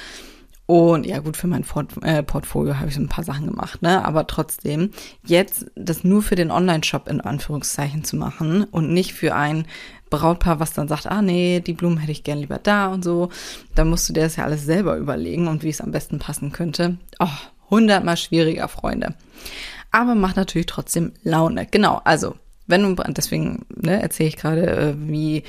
Und 0.67 1.05
ja, 1.05 1.19
gut, 1.19 1.38
für 1.38 1.48
mein 1.48 1.63
Port 1.63 1.93
äh, 2.03 2.22
Portfolio 2.24 2.77
habe 2.77 2.89
ich 2.89 2.96
so 2.96 3.01
ein 3.01 3.07
paar 3.07 3.24
Sachen 3.24 3.48
gemacht, 3.48 3.81
ne? 3.81 4.03
Aber 4.03 4.27
trotzdem, 4.27 4.91
jetzt 5.24 5.65
das 5.75 6.03
nur 6.03 6.22
für 6.22 6.36
den 6.36 6.51
Online-Shop 6.51 7.07
in 7.07 7.22
Anführungszeichen 7.22 8.03
zu 8.03 8.17
machen 8.17 8.65
und 8.65 8.91
nicht 8.91 9.13
für 9.13 9.34
ein 9.34 9.65
Brautpaar, 10.09 10.59
was 10.59 10.73
dann 10.73 10.87
sagt, 10.87 11.07
ah 11.07 11.21
nee, 11.21 11.59
die 11.59 11.73
Blumen 11.73 11.97
hätte 11.97 12.11
ich 12.11 12.23
gern 12.23 12.39
lieber 12.39 12.57
da 12.57 12.87
und 12.87 13.03
so, 13.03 13.29
da 13.75 13.85
musst 13.85 14.07
du 14.09 14.13
dir 14.13 14.23
das 14.23 14.35
ja 14.35 14.45
alles 14.45 14.63
selber 14.63 14.97
überlegen 14.97 15.47
und 15.47 15.63
wie 15.63 15.69
es 15.69 15.81
am 15.81 15.91
besten 15.91 16.19
passen 16.19 16.51
könnte. 16.51 16.97
Oh, 17.19 17.27
hundertmal 17.69 18.17
schwieriger, 18.17 18.67
Freunde. 18.67 19.15
Aber 19.91 20.15
macht 20.15 20.35
natürlich 20.35 20.67
trotzdem 20.67 21.13
Laune. 21.23 21.65
Genau, 21.69 22.01
also 22.03 22.35
wenn 22.67 22.95
du, 22.95 23.03
deswegen 23.13 23.65
ne, 23.75 24.01
erzähle 24.01 24.29
ich 24.29 24.37
gerade, 24.37 24.67
äh, 24.67 24.93
wie 24.97 25.43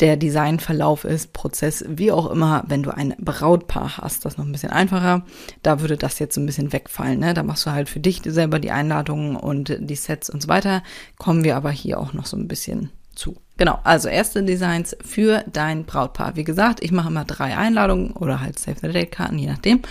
der 0.00 0.16
Designverlauf 0.16 1.04
ist, 1.04 1.32
Prozess, 1.32 1.84
wie 1.88 2.12
auch 2.12 2.30
immer, 2.30 2.62
wenn 2.68 2.84
du 2.84 2.94
ein 2.94 3.16
Brautpaar 3.18 3.98
hast, 3.98 4.24
das 4.24 4.34
ist 4.34 4.38
noch 4.38 4.46
ein 4.46 4.52
bisschen 4.52 4.70
einfacher. 4.70 5.24
Da 5.62 5.80
würde 5.80 5.96
das 5.96 6.20
jetzt 6.20 6.36
so 6.36 6.40
ein 6.40 6.46
bisschen 6.46 6.72
wegfallen. 6.72 7.18
Ne? 7.18 7.34
Da 7.34 7.42
machst 7.42 7.66
du 7.66 7.72
halt 7.72 7.88
für 7.88 7.98
dich 7.98 8.22
selber 8.24 8.60
die 8.60 8.70
Einladungen 8.70 9.34
und 9.34 9.76
die 9.80 9.96
Sets 9.96 10.30
und 10.30 10.42
so 10.42 10.48
weiter. 10.48 10.84
Kommen 11.18 11.42
wir 11.42 11.56
aber 11.56 11.70
hier 11.70 11.98
auch 11.98 12.12
noch 12.12 12.26
so 12.26 12.36
ein 12.36 12.46
bisschen 12.46 12.90
zu. 13.14 13.36
Genau, 13.58 13.80
also 13.82 14.08
erste 14.08 14.44
Designs 14.44 14.96
für 15.04 15.44
dein 15.52 15.84
Brautpaar. 15.84 16.36
Wie 16.36 16.44
gesagt, 16.44 16.82
ich 16.82 16.92
mache 16.92 17.08
immer 17.08 17.24
drei 17.24 17.56
Einladungen 17.56 18.12
oder 18.12 18.40
halt 18.40 18.58
Save 18.58 18.76
the 18.80 18.92
Date 18.92 19.10
Karten, 19.10 19.38
je 19.38 19.48
nachdem. 19.48 19.82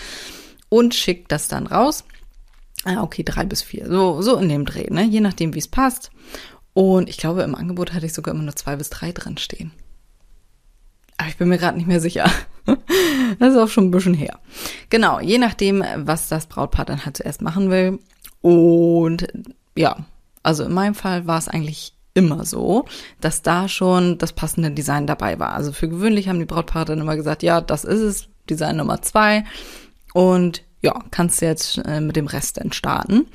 Und 0.70 0.96
schick 0.96 1.28
das 1.28 1.50
dann 1.50 1.68
raus. 1.68 2.06
Ah, 2.86 3.04
okay, 3.04 3.24
drei 3.24 3.44
bis 3.44 3.62
vier. 3.62 3.88
So, 3.88 4.22
so 4.22 4.38
in 4.38 4.48
dem 4.48 4.66
Dreh, 4.66 4.88
ne? 4.90 5.04
Je 5.04 5.20
nachdem, 5.20 5.54
wie 5.54 5.60
es 5.60 5.68
passt. 5.68 6.12
Und 6.74 7.10
ich 7.10 7.18
glaube, 7.18 7.44
im 7.44 7.56
Angebot 7.56 7.94
hatte 7.94 8.06
ich 8.06 8.14
sogar 8.14 8.34
immer 8.34 8.44
nur 8.44 8.56
zwei 8.56 8.78
bis 8.78 8.90
drei 8.90 9.12
drin 9.12 9.38
stehen. 9.38 9.72
Aber 11.18 11.28
ich 11.28 11.38
bin 11.38 11.50
mir 11.50 11.58
gerade 11.58 11.78
nicht 11.78 11.88
mehr 11.88 12.00
sicher. 12.00 12.32
das 13.40 13.54
ist 13.54 13.60
auch 13.60 13.68
schon 13.68 13.86
ein 13.86 13.92
bisschen 13.92 14.14
her. 14.14 14.40
Genau, 14.90 15.20
je 15.20 15.40
nachdem, 15.40 15.84
was 15.98 16.30
das 16.30 16.46
Brautpaar 16.46 16.86
dann 16.86 17.04
halt 17.04 17.18
zuerst 17.18 17.42
machen 17.42 17.70
will. 17.70 18.00
Und 18.42 19.28
ja, 19.76 20.06
also 20.44 20.64
in 20.64 20.74
meinem 20.74 20.96
Fall 20.96 21.28
war 21.28 21.40
es 21.40 21.50
eigentlich 21.50 21.97
immer 22.18 22.46
so, 22.46 22.86
dass 23.22 23.44
da 23.44 23.68
schon 23.68 24.18
das 24.18 24.34
passende 24.34 24.72
Design 24.72 25.06
dabei 25.06 25.38
war. 25.38 25.54
Also 25.54 25.72
für 25.72 25.88
gewöhnlich 25.88 26.28
haben 26.28 26.40
die 26.40 26.46
Brautpaare 26.46 26.86
dann 26.86 27.00
immer 27.00 27.16
gesagt, 27.16 27.44
ja, 27.44 27.62
das 27.62 27.84
ist 27.86 28.02
es, 28.02 28.28
Design 28.50 28.78
Nummer 28.78 29.04
zwei. 29.04 29.44
Und 30.14 30.64
ja, 30.82 31.00
kannst 31.12 31.42
jetzt 31.42 31.78
äh, 31.86 32.02
mit 32.02 32.16
dem 32.16 32.28
Rest 32.28 32.58
dann 32.58 32.72
starten. 32.72 33.28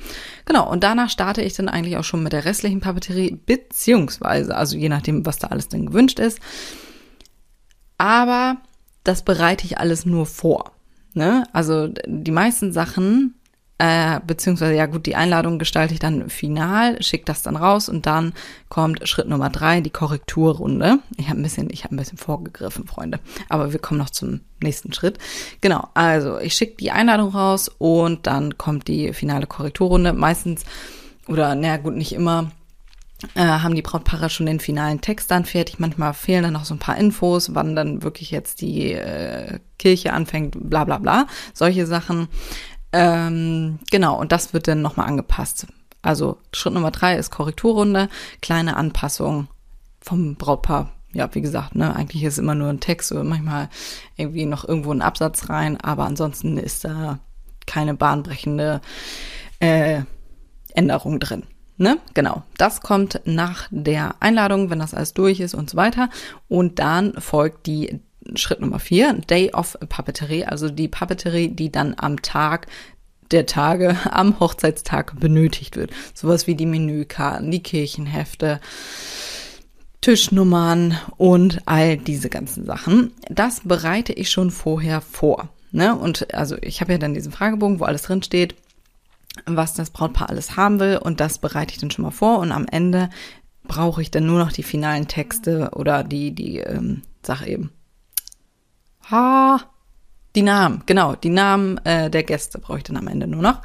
Genau, 0.45 0.69
und 0.69 0.83
danach 0.83 1.09
starte 1.09 1.41
ich 1.41 1.53
dann 1.53 1.69
eigentlich 1.69 1.97
auch 1.97 2.03
schon 2.03 2.23
mit 2.23 2.33
der 2.33 2.45
restlichen 2.45 2.81
Papeterie, 2.81 3.39
beziehungsweise, 3.45 4.55
also 4.55 4.75
je 4.75 4.89
nachdem, 4.89 5.25
was 5.25 5.39
da 5.39 5.47
alles 5.47 5.69
denn 5.69 5.85
gewünscht 5.85 6.19
ist, 6.19 6.39
aber 7.97 8.57
das 9.03 9.23
bereite 9.23 9.65
ich 9.65 9.77
alles 9.77 10.05
nur 10.05 10.25
vor. 10.25 10.71
Ne? 11.13 11.45
Also 11.53 11.87
die 12.05 12.31
meisten 12.31 12.73
Sachen, 12.73 13.35
äh, 13.79 14.19
beziehungsweise 14.25 14.75
ja 14.75 14.85
gut, 14.85 15.05
die 15.05 15.15
Einladung 15.15 15.59
gestalte 15.59 15.93
ich 15.93 15.99
dann 15.99 16.29
final, 16.29 17.01
schicke 17.01 17.25
das 17.25 17.41
dann 17.41 17.55
raus 17.55 17.89
und 17.89 18.05
dann 18.05 18.33
kommt 18.69 19.07
Schritt 19.07 19.27
Nummer 19.27 19.49
drei, 19.49 19.81
die 19.81 19.89
Korrekturrunde. 19.89 20.99
Ich 21.17 21.29
habe 21.29 21.39
ein 21.39 21.43
bisschen, 21.43 21.69
ich 21.71 21.83
habe 21.83 21.95
ein 21.95 21.97
bisschen 21.97 22.17
vorgegriffen, 22.17 22.87
Freunde, 22.87 23.19
aber 23.49 23.73
wir 23.73 23.79
kommen 23.79 23.99
noch 23.99 24.11
zum 24.11 24.41
nächsten 24.61 24.93
Schritt. 24.93 25.17
Genau, 25.61 25.89
also 25.95 26.39
ich 26.39 26.53
schicke 26.53 26.77
die 26.77 26.91
Einladung 26.91 27.29
raus 27.29 27.69
und 27.77 28.27
dann 28.27 28.57
kommt 28.57 28.87
die 28.87 29.11
finale 29.13 29.47
Korrekturrunde. 29.47 30.13
Meistens 30.13 30.63
oder 31.27 31.55
naja 31.55 31.77
gut, 31.77 31.95
nicht 31.95 32.13
immer 32.13 32.51
äh, 33.35 33.41
haben 33.41 33.75
die 33.75 33.81
Brautpaare 33.81 34.29
schon 34.29 34.45
den 34.45 34.59
finalen 34.59 35.01
Text 35.01 35.31
dann 35.31 35.45
fertig. 35.45 35.79
Manchmal 35.79 36.13
fehlen 36.13 36.43
dann 36.43 36.53
noch 36.53 36.65
so 36.65 36.75
ein 36.75 36.79
paar 36.79 36.97
Infos, 36.97 37.55
wann 37.55 37.75
dann 37.75 38.03
wirklich 38.03 38.31
jetzt 38.31 38.61
die 38.61 38.93
äh, 38.93 39.59
Kirche 39.79 40.13
anfängt, 40.13 40.69
bla 40.69 40.83
bla 40.83 40.97
bla. 40.97 41.27
Solche 41.53 41.85
Sachen. 41.85 42.27
Ähm, 42.93 43.79
genau, 43.91 44.19
und 44.19 44.31
das 44.31 44.53
wird 44.53 44.67
dann 44.67 44.81
nochmal 44.81 45.07
angepasst. 45.07 45.67
Also 46.01 46.37
Schritt 46.53 46.73
Nummer 46.73 46.91
drei 46.91 47.15
ist 47.17 47.31
Korrekturrunde, 47.31 48.09
kleine 48.41 48.77
Anpassung 48.77 49.47
vom 50.01 50.35
Brautpaar. 50.35 50.91
Ja, 51.13 51.33
wie 51.33 51.41
gesagt, 51.41 51.75
ne, 51.75 51.95
eigentlich 51.95 52.23
ist 52.23 52.39
immer 52.39 52.55
nur 52.55 52.69
ein 52.69 52.79
Text 52.79 53.11
oder 53.11 53.23
manchmal 53.23 53.69
irgendwie 54.15 54.45
noch 54.45 54.67
irgendwo 54.67 54.91
ein 54.91 55.01
Absatz 55.01 55.49
rein, 55.49 55.79
aber 55.79 56.05
ansonsten 56.05 56.57
ist 56.57 56.85
da 56.85 57.19
keine 57.65 57.93
bahnbrechende 57.93 58.81
äh, 59.59 60.01
Änderung 60.73 61.19
drin. 61.19 61.43
Ne? 61.77 61.97
Genau. 62.13 62.43
Das 62.57 62.81
kommt 62.81 63.21
nach 63.25 63.67
der 63.71 64.15
Einladung, 64.19 64.69
wenn 64.69 64.79
das 64.79 64.93
alles 64.93 65.13
durch 65.13 65.39
ist 65.39 65.55
und 65.55 65.69
so 65.69 65.77
weiter. 65.77 66.09
Und 66.47 66.79
dann 66.79 67.13
folgt 67.19 67.65
die 67.65 67.99
Schritt 68.35 68.59
Nummer 68.59 68.79
vier, 68.79 69.13
Day 69.13 69.51
of 69.53 69.77
Papeterie, 69.89 70.45
also 70.45 70.69
die 70.69 70.87
Papeterie, 70.87 71.49
die 71.49 71.71
dann 71.71 71.95
am 71.97 72.21
Tag 72.21 72.67
der 73.31 73.45
Tage, 73.45 73.97
am 74.11 74.39
Hochzeitstag 74.39 75.19
benötigt 75.19 75.75
wird. 75.75 75.91
Sowas 76.13 76.47
wie 76.47 76.55
die 76.55 76.65
Menükarten, 76.65 77.51
die 77.51 77.63
Kirchenhefte, 77.63 78.59
Tischnummern 80.01 80.97
und 81.17 81.61
all 81.65 81.97
diese 81.97 82.29
ganzen 82.29 82.65
Sachen. 82.65 83.11
Das 83.29 83.61
bereite 83.63 84.11
ich 84.13 84.29
schon 84.29 84.51
vorher 84.51 84.99
vor. 84.99 85.49
Ne? 85.71 85.95
Und 85.95 86.33
also 86.33 86.57
ich 86.61 86.81
habe 86.81 86.91
ja 86.91 86.97
dann 86.97 87.13
diesen 87.13 87.31
Fragebogen, 87.31 87.79
wo 87.79 87.85
alles 87.85 88.03
drin 88.03 88.21
steht 88.21 88.55
was 89.45 89.73
das 89.73 89.89
Brautpaar 89.89 90.29
alles 90.29 90.57
haben 90.57 90.79
will 90.79 90.97
und 90.97 91.19
das 91.19 91.39
bereite 91.39 91.73
ich 91.73 91.79
dann 91.79 91.91
schon 91.91 92.03
mal 92.03 92.11
vor 92.11 92.39
und 92.39 92.51
am 92.51 92.67
Ende 92.67 93.09
brauche 93.63 94.01
ich 94.01 94.11
dann 94.11 94.25
nur 94.25 94.39
noch 94.39 94.51
die 94.51 94.63
finalen 94.63 95.07
Texte 95.07 95.71
oder 95.73 96.03
die, 96.03 96.31
die, 96.31 96.59
ähm, 96.59 97.01
sag 97.23 97.45
eben. 97.47 97.71
Ha, 99.13 99.61
die 100.35 100.41
Namen, 100.41 100.81
genau, 100.87 101.13
die 101.13 101.29
Namen 101.29 101.77
äh, 101.85 102.09
der 102.09 102.23
Gäste 102.23 102.57
brauche 102.57 102.79
ich 102.79 102.83
dann 102.83 102.97
am 102.97 103.07
Ende 103.07 103.27
nur 103.27 103.43
noch. 103.43 103.61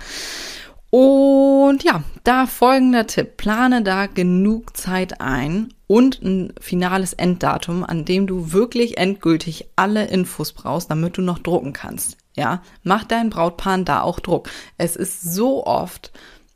Und 0.90 1.83
ja, 1.85 2.02
da 2.23 2.47
folgender 2.47 3.07
Tipp. 3.07 3.38
Plane 3.38 3.81
da 3.81 4.09
genug 4.09 4.76
Zeit 4.76 5.23
ein 5.23 5.73
und 5.87 6.21
ein 6.21 6.52
finales 6.61 7.14
Enddatum, 7.14 7.83
an 7.83 8.05
dem 8.05 8.26
du 8.26 8.52
wirklich 8.52 8.99
endgültig 8.99 9.71
alle 9.75 10.09
Infos 10.09 10.52
brauchst, 10.52 10.90
damit 10.90 11.17
du 11.17 11.23
noch 11.23 11.38
drucken 11.38 11.73
kannst. 11.73 12.19
Ja, 12.37 12.61
mach 12.83 13.05
dein 13.05 13.31
Brautpaar 13.31 13.78
da 13.78 14.02
auch 14.02 14.21
Druck. 14.21 14.50
Es 14.76 14.97
ist 14.97 15.23
so 15.23 15.64
oft, 15.64 16.12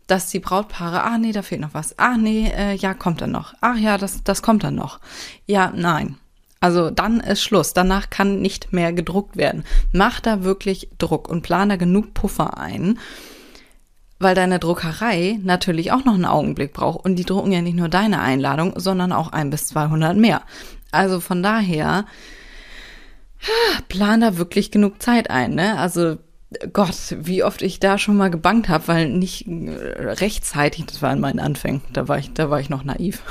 dass 0.07 0.29
die 0.29 0.39
Brautpaare, 0.39 1.03
ah 1.03 1.17
nee, 1.17 1.33
da 1.33 1.41
fehlt 1.41 1.63
noch 1.63 1.73
was. 1.73 1.99
Ah 1.99 2.19
nee, 2.19 2.53
äh, 2.55 2.75
ja, 2.75 2.93
kommt 2.93 3.23
dann 3.23 3.31
noch. 3.31 3.55
Ach 3.63 3.79
ja, 3.79 3.97
das, 3.97 4.23
das 4.23 4.43
kommt 4.43 4.65
dann 4.65 4.75
noch. 4.75 5.01
Ja, 5.47 5.73
nein. 5.75 6.19
Also 6.63 6.91
dann 6.91 7.21
ist 7.21 7.43
Schluss. 7.43 7.75
Danach 7.75 8.09
kann 8.09 8.41
nicht 8.41 8.73
mehr 8.73 8.93
gedruckt 8.93 9.37
werden. 9.37 9.65
Mach 9.93 10.21
da 10.21 10.45
wirklich 10.45 10.89
Druck 10.97 11.29
und 11.29 11.43
plane 11.43 11.77
genug 11.77 12.15
Puffer 12.15 12.57
ein 12.57 12.99
weil 14.23 14.37
deine 14.37 14.61
Druckerei 14.61 15.41
natürlich 15.43 15.91
auch 15.91 16.05
noch 16.05 16.15
einen 16.15 16.25
Augenblick 16.25 16.73
braucht 16.73 17.05
und 17.05 17.17
die 17.17 17.25
drucken 17.25 17.51
ja 17.51 17.61
nicht 17.61 17.77
nur 17.77 17.89
deine 17.89 18.21
Einladung, 18.21 18.75
sondern 18.77 19.11
auch 19.11 19.33
ein 19.33 19.51
bis 19.51 19.67
200 19.67 20.17
mehr. 20.17 20.43
Also 20.93 21.19
von 21.19 21.43
daher 21.43 22.07
plan 23.89 24.21
da 24.21 24.37
wirklich 24.39 24.71
genug 24.71 25.03
Zeit 25.03 25.29
ein, 25.29 25.57
ne? 25.57 25.77
Also 25.77 26.19
Gott, 26.73 27.17
wie 27.21 27.45
oft 27.45 27.63
ich 27.63 27.81
da 27.81 27.99
schon 27.99 28.17
mal 28.17 28.31
gebankt 28.31 28.69
habe, 28.69 28.89
weil 28.89 29.09
nicht 29.09 29.47
rechtzeitig, 29.49 30.87
das 30.87 31.03
war 31.03 31.13
in 31.13 31.21
meinen 31.21 31.41
Anfängen, 31.41 31.83
da 31.93 32.09
war 32.09 32.19
ich, 32.19 32.33
da 32.33 32.51
war 32.51 32.61
ich 32.61 32.71
noch 32.71 32.85
naiv, 32.85 33.23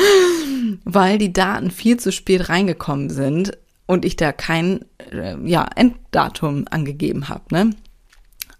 weil 0.84 1.18
die 1.18 1.32
Daten 1.32 1.70
viel 1.70 1.98
zu 1.98 2.12
spät 2.12 2.48
reingekommen 2.48 3.10
sind 3.10 3.56
und 3.86 4.04
ich 4.04 4.16
da 4.16 4.32
kein 4.32 4.84
äh, 5.12 5.36
ja 5.44 5.68
Enddatum 5.74 6.64
angegeben 6.70 7.28
habe, 7.28 7.44
ne? 7.50 7.70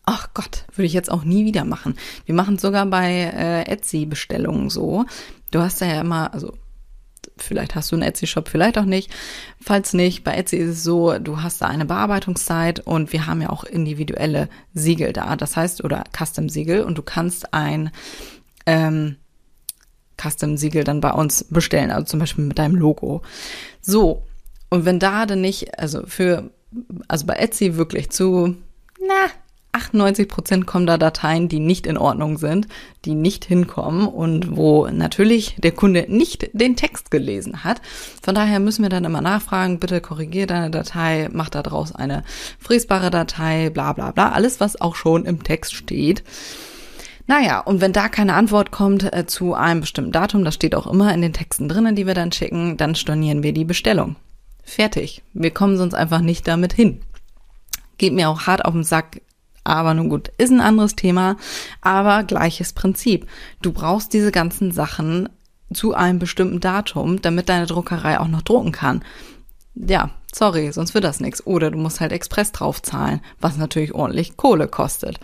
Ach 0.07 0.29
Gott, 0.35 0.67
würde 0.75 0.85
ich 0.87 0.93
jetzt 0.93 1.11
auch 1.11 1.25
nie 1.25 1.47
wieder 1.47 1.65
machen. 1.65 1.97
Wir 2.27 2.35
machen 2.35 2.59
sogar 2.59 2.85
bei 2.85 3.11
äh, 3.11 3.63
Etsy-Bestellungen 3.63 4.69
so. 4.69 5.07
Du 5.51 5.61
hast 5.61 5.81
da 5.81 5.87
ja 5.87 6.03
immer, 6.03 6.35
also 6.35 6.53
vielleicht 7.37 7.75
hast 7.75 7.91
du 7.93 7.97
einen 7.97 8.03
Etsy-Shop, 8.03 8.49
vielleicht 8.49 8.79
auch 8.79 8.85
nicht. 8.85 9.11
Falls 9.61 9.93
nicht, 9.93 10.25
bei 10.25 10.35
Etsy 10.35 10.57
ist 10.57 10.71
es 10.71 10.83
so, 10.85 11.19
du 11.19 11.43
hast 11.43 11.63
da 11.63 11.67
eine 11.67 11.85
Bearbeitungszeit 11.85 12.81
und 12.81 13.13
wir 13.13 13.27
haben 13.27 13.43
ja 13.43 13.51
auch 13.51 13.65
individuelle 13.65 14.49
Siegel 14.73 15.13
da. 15.13 15.37
Das 15.37 15.57
heißt, 15.57 15.85
oder 15.85 16.05
Custom-Siegel 16.17 16.83
und 16.83 16.99
du 16.99 17.03
kannst 17.03 17.53
ein 17.55 17.91
ähm, 18.67 19.17
Custom-Siegel 20.21 20.85
dann 20.85 21.01
bei 21.01 21.13
uns 21.13 21.45
bestellen, 21.45 21.91
also 21.91 22.07
zum 22.07 22.21
Beispiel 22.21 22.45
mit 22.45 22.59
deinem 22.59 22.77
Logo. 22.77 23.23
So, 23.81 24.25
und 24.71 24.85
wenn 24.85 24.99
da 24.99 25.27
dann 25.27 25.41
nicht, 25.41 25.79
also 25.79 26.07
für, 26.07 26.51
also 27.09 27.27
bei 27.27 27.35
Etsy 27.35 27.77
wirklich 27.77 28.11
zu, 28.11 28.57
na, 29.01 29.31
98 29.75 30.29
Prozent 30.29 30.67
kommen 30.67 30.87
da 30.87 30.97
Dateien, 30.97 31.49
die 31.49 31.59
nicht 31.59 31.87
in 31.87 31.99
Ordnung 31.99 32.39
sind, 32.39 32.69
die 33.05 33.15
nicht 33.15 33.45
hinkommen 33.45 34.07
und 34.07 34.57
wo 34.57 34.87
natürlich 34.87 35.57
der 35.59 35.73
Kunde 35.73 36.07
nicht 36.09 36.51
den 36.53 36.77
Text 36.77 37.11
gelesen 37.11 37.65
hat. 37.65 37.83
Von 38.23 38.35
daher 38.35 38.61
müssen 38.61 38.83
wir 38.83 38.89
dann 38.89 39.05
immer 39.05 39.21
nachfragen, 39.21 39.81
bitte 39.81 40.01
korrigier 40.01 40.47
deine 40.47 40.71
Datei, 40.71 41.29
mach 41.33 41.51
daraus 41.51 41.95
eine 41.95 42.25
fräsbare 42.59 43.11
Datei, 43.11 43.71
bla 43.71 43.93
bla 43.93 44.13
bla, 44.13 44.31
alles, 44.31 44.61
was 44.61 44.81
auch 44.81 44.95
schon 44.95 45.25
im 45.25 45.43
Text 45.43 45.75
steht. 45.75 46.23
Naja, 47.27 47.61
und 47.61 47.81
wenn 47.81 47.93
da 47.93 48.09
keine 48.09 48.35
Antwort 48.35 48.71
kommt 48.71 49.13
äh, 49.13 49.27
zu 49.27 49.55
einem 49.55 49.81
bestimmten 49.81 50.13
Datum, 50.13 50.45
das 50.45 50.55
steht 50.55 50.75
auch 50.75 50.87
immer 50.87 51.13
in 51.15 51.23
den 51.23 51.33
Texten 51.33 51.69
drinnen, 51.69 51.97
die 51.97 52.07
wir 52.07 52.15
dann 52.15 52.33
schicken, 52.33 52.77
dann 52.77 52.95
stornieren 52.95 53.43
wir 53.43 53.53
die 53.53 53.65
Bestellung. 53.65 54.17
Fertig. 54.63 55.23
Wir 55.33 55.51
kommen 55.51 55.77
sonst 55.77 55.95
einfach 55.95 56.21
nicht 56.21 56.47
damit 56.47 56.73
hin. 56.73 57.01
Geht 57.97 58.13
mir 58.13 58.29
auch 58.29 58.43
hart 58.47 58.65
auf 58.65 58.75
den 58.75 58.85
Sack, 58.85 59.21
aber 59.65 59.95
nun 59.95 60.11
gut, 60.11 60.31
ist 60.39 60.51
ein 60.51 60.61
anderes 60.61 60.95
Thema, 60.95 61.37
aber 61.81 62.23
gleiches 62.23 62.73
Prinzip. 62.73 63.27
Du 63.63 63.73
brauchst 63.73 64.13
diese 64.13 64.31
ganzen 64.31 64.71
Sachen 64.71 65.29
zu 65.73 65.95
einem 65.95 66.19
bestimmten 66.19 66.61
Datum, 66.61 67.21
damit 67.23 67.49
deine 67.49 67.67
Druckerei 67.67 68.21
auch 68.21 68.29
noch 68.29 68.43
drucken 68.43 68.73
kann. 68.73 69.03
Ja, 69.75 70.11
sorry, 70.33 70.71
sonst 70.73 70.95
wird 70.95 71.05
das 71.05 71.21
nichts. 71.21 71.47
Oder 71.47 71.71
du 71.71 71.79
musst 71.79 72.01
halt 72.01 72.13
Express 72.13 72.53
draufzahlen, 72.53 73.21
was 73.41 73.57
natürlich 73.57 73.95
ordentlich 73.95 74.37
Kohle 74.37 74.69
kostet. 74.69 75.19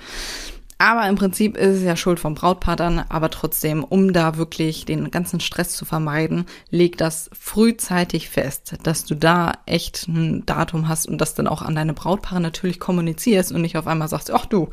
Aber 0.81 1.07
im 1.11 1.17
Prinzip 1.17 1.59
ist 1.59 1.77
es 1.77 1.83
ja 1.83 1.95
Schuld 1.95 2.19
vom 2.19 2.35
Brautpaar 2.35 2.75
dann, 2.75 3.01
aber 3.11 3.29
trotzdem, 3.29 3.85
um 3.85 4.15
da 4.15 4.39
wirklich 4.39 4.87
den 4.87 5.11
ganzen 5.11 5.39
Stress 5.39 5.77
zu 5.77 5.85
vermeiden, 5.85 6.47
leg 6.71 6.97
das 6.97 7.29
frühzeitig 7.39 8.31
fest, 8.31 8.79
dass 8.83 9.05
du 9.05 9.15
da 9.15 9.53
echt 9.67 10.09
ein 10.09 10.47
Datum 10.47 10.89
hast 10.89 11.07
und 11.07 11.19
das 11.19 11.35
dann 11.35 11.49
auch 11.49 11.61
an 11.61 11.75
deine 11.75 11.93
Brautpaare 11.93 12.41
natürlich 12.41 12.81
kommunizierst 12.81 13.53
und 13.53 13.61
nicht 13.61 13.77
auf 13.77 13.87
einmal 13.87 14.09
sagst, 14.09 14.31
ach 14.31 14.47
du, 14.47 14.71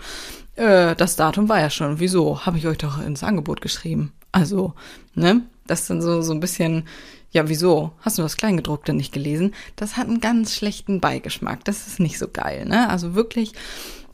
äh, 0.55 0.95
das 0.95 1.17
Datum 1.17 1.49
war 1.49 1.59
ja 1.59 1.69
schon, 1.69 1.99
wieso? 1.99 2.45
Habe 2.45 2.57
ich 2.57 2.67
euch 2.67 2.77
doch 2.77 3.05
ins 3.05 3.25
Angebot 3.25 3.59
geschrieben. 3.59 4.13
Also, 4.31 4.75
ne? 5.13 5.41
Das 5.65 5.81
ist 5.81 5.89
dann 5.89 6.01
so, 6.01 6.21
so 6.21 6.31
ein 6.31 6.39
bisschen, 6.39 6.87
ja, 7.31 7.49
wieso? 7.49 7.91
Hast 7.99 8.17
du 8.17 8.21
das 8.21 8.37
Kleingedruckte 8.37 8.93
nicht 8.93 9.11
gelesen? 9.11 9.53
Das 9.75 9.97
hat 9.97 10.07
einen 10.07 10.21
ganz 10.21 10.55
schlechten 10.55 11.01
Beigeschmack. 11.01 11.65
Das 11.65 11.85
ist 11.85 11.99
nicht 11.99 12.17
so 12.17 12.29
geil, 12.29 12.63
ne? 12.65 12.89
Also 12.89 13.13
wirklich 13.13 13.51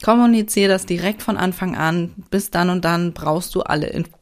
Kommuniziere 0.03 0.67
das 0.67 0.85
direkt 0.85 1.23
von 1.23 1.37
Anfang 1.37 1.75
an. 1.75 2.13
Bis 2.29 2.51
dann 2.51 2.69
und 2.69 2.85
dann 2.85 3.13
brauchst 3.13 3.55
du 3.55 3.61
alle 3.61 3.87
Infos. 3.87 4.19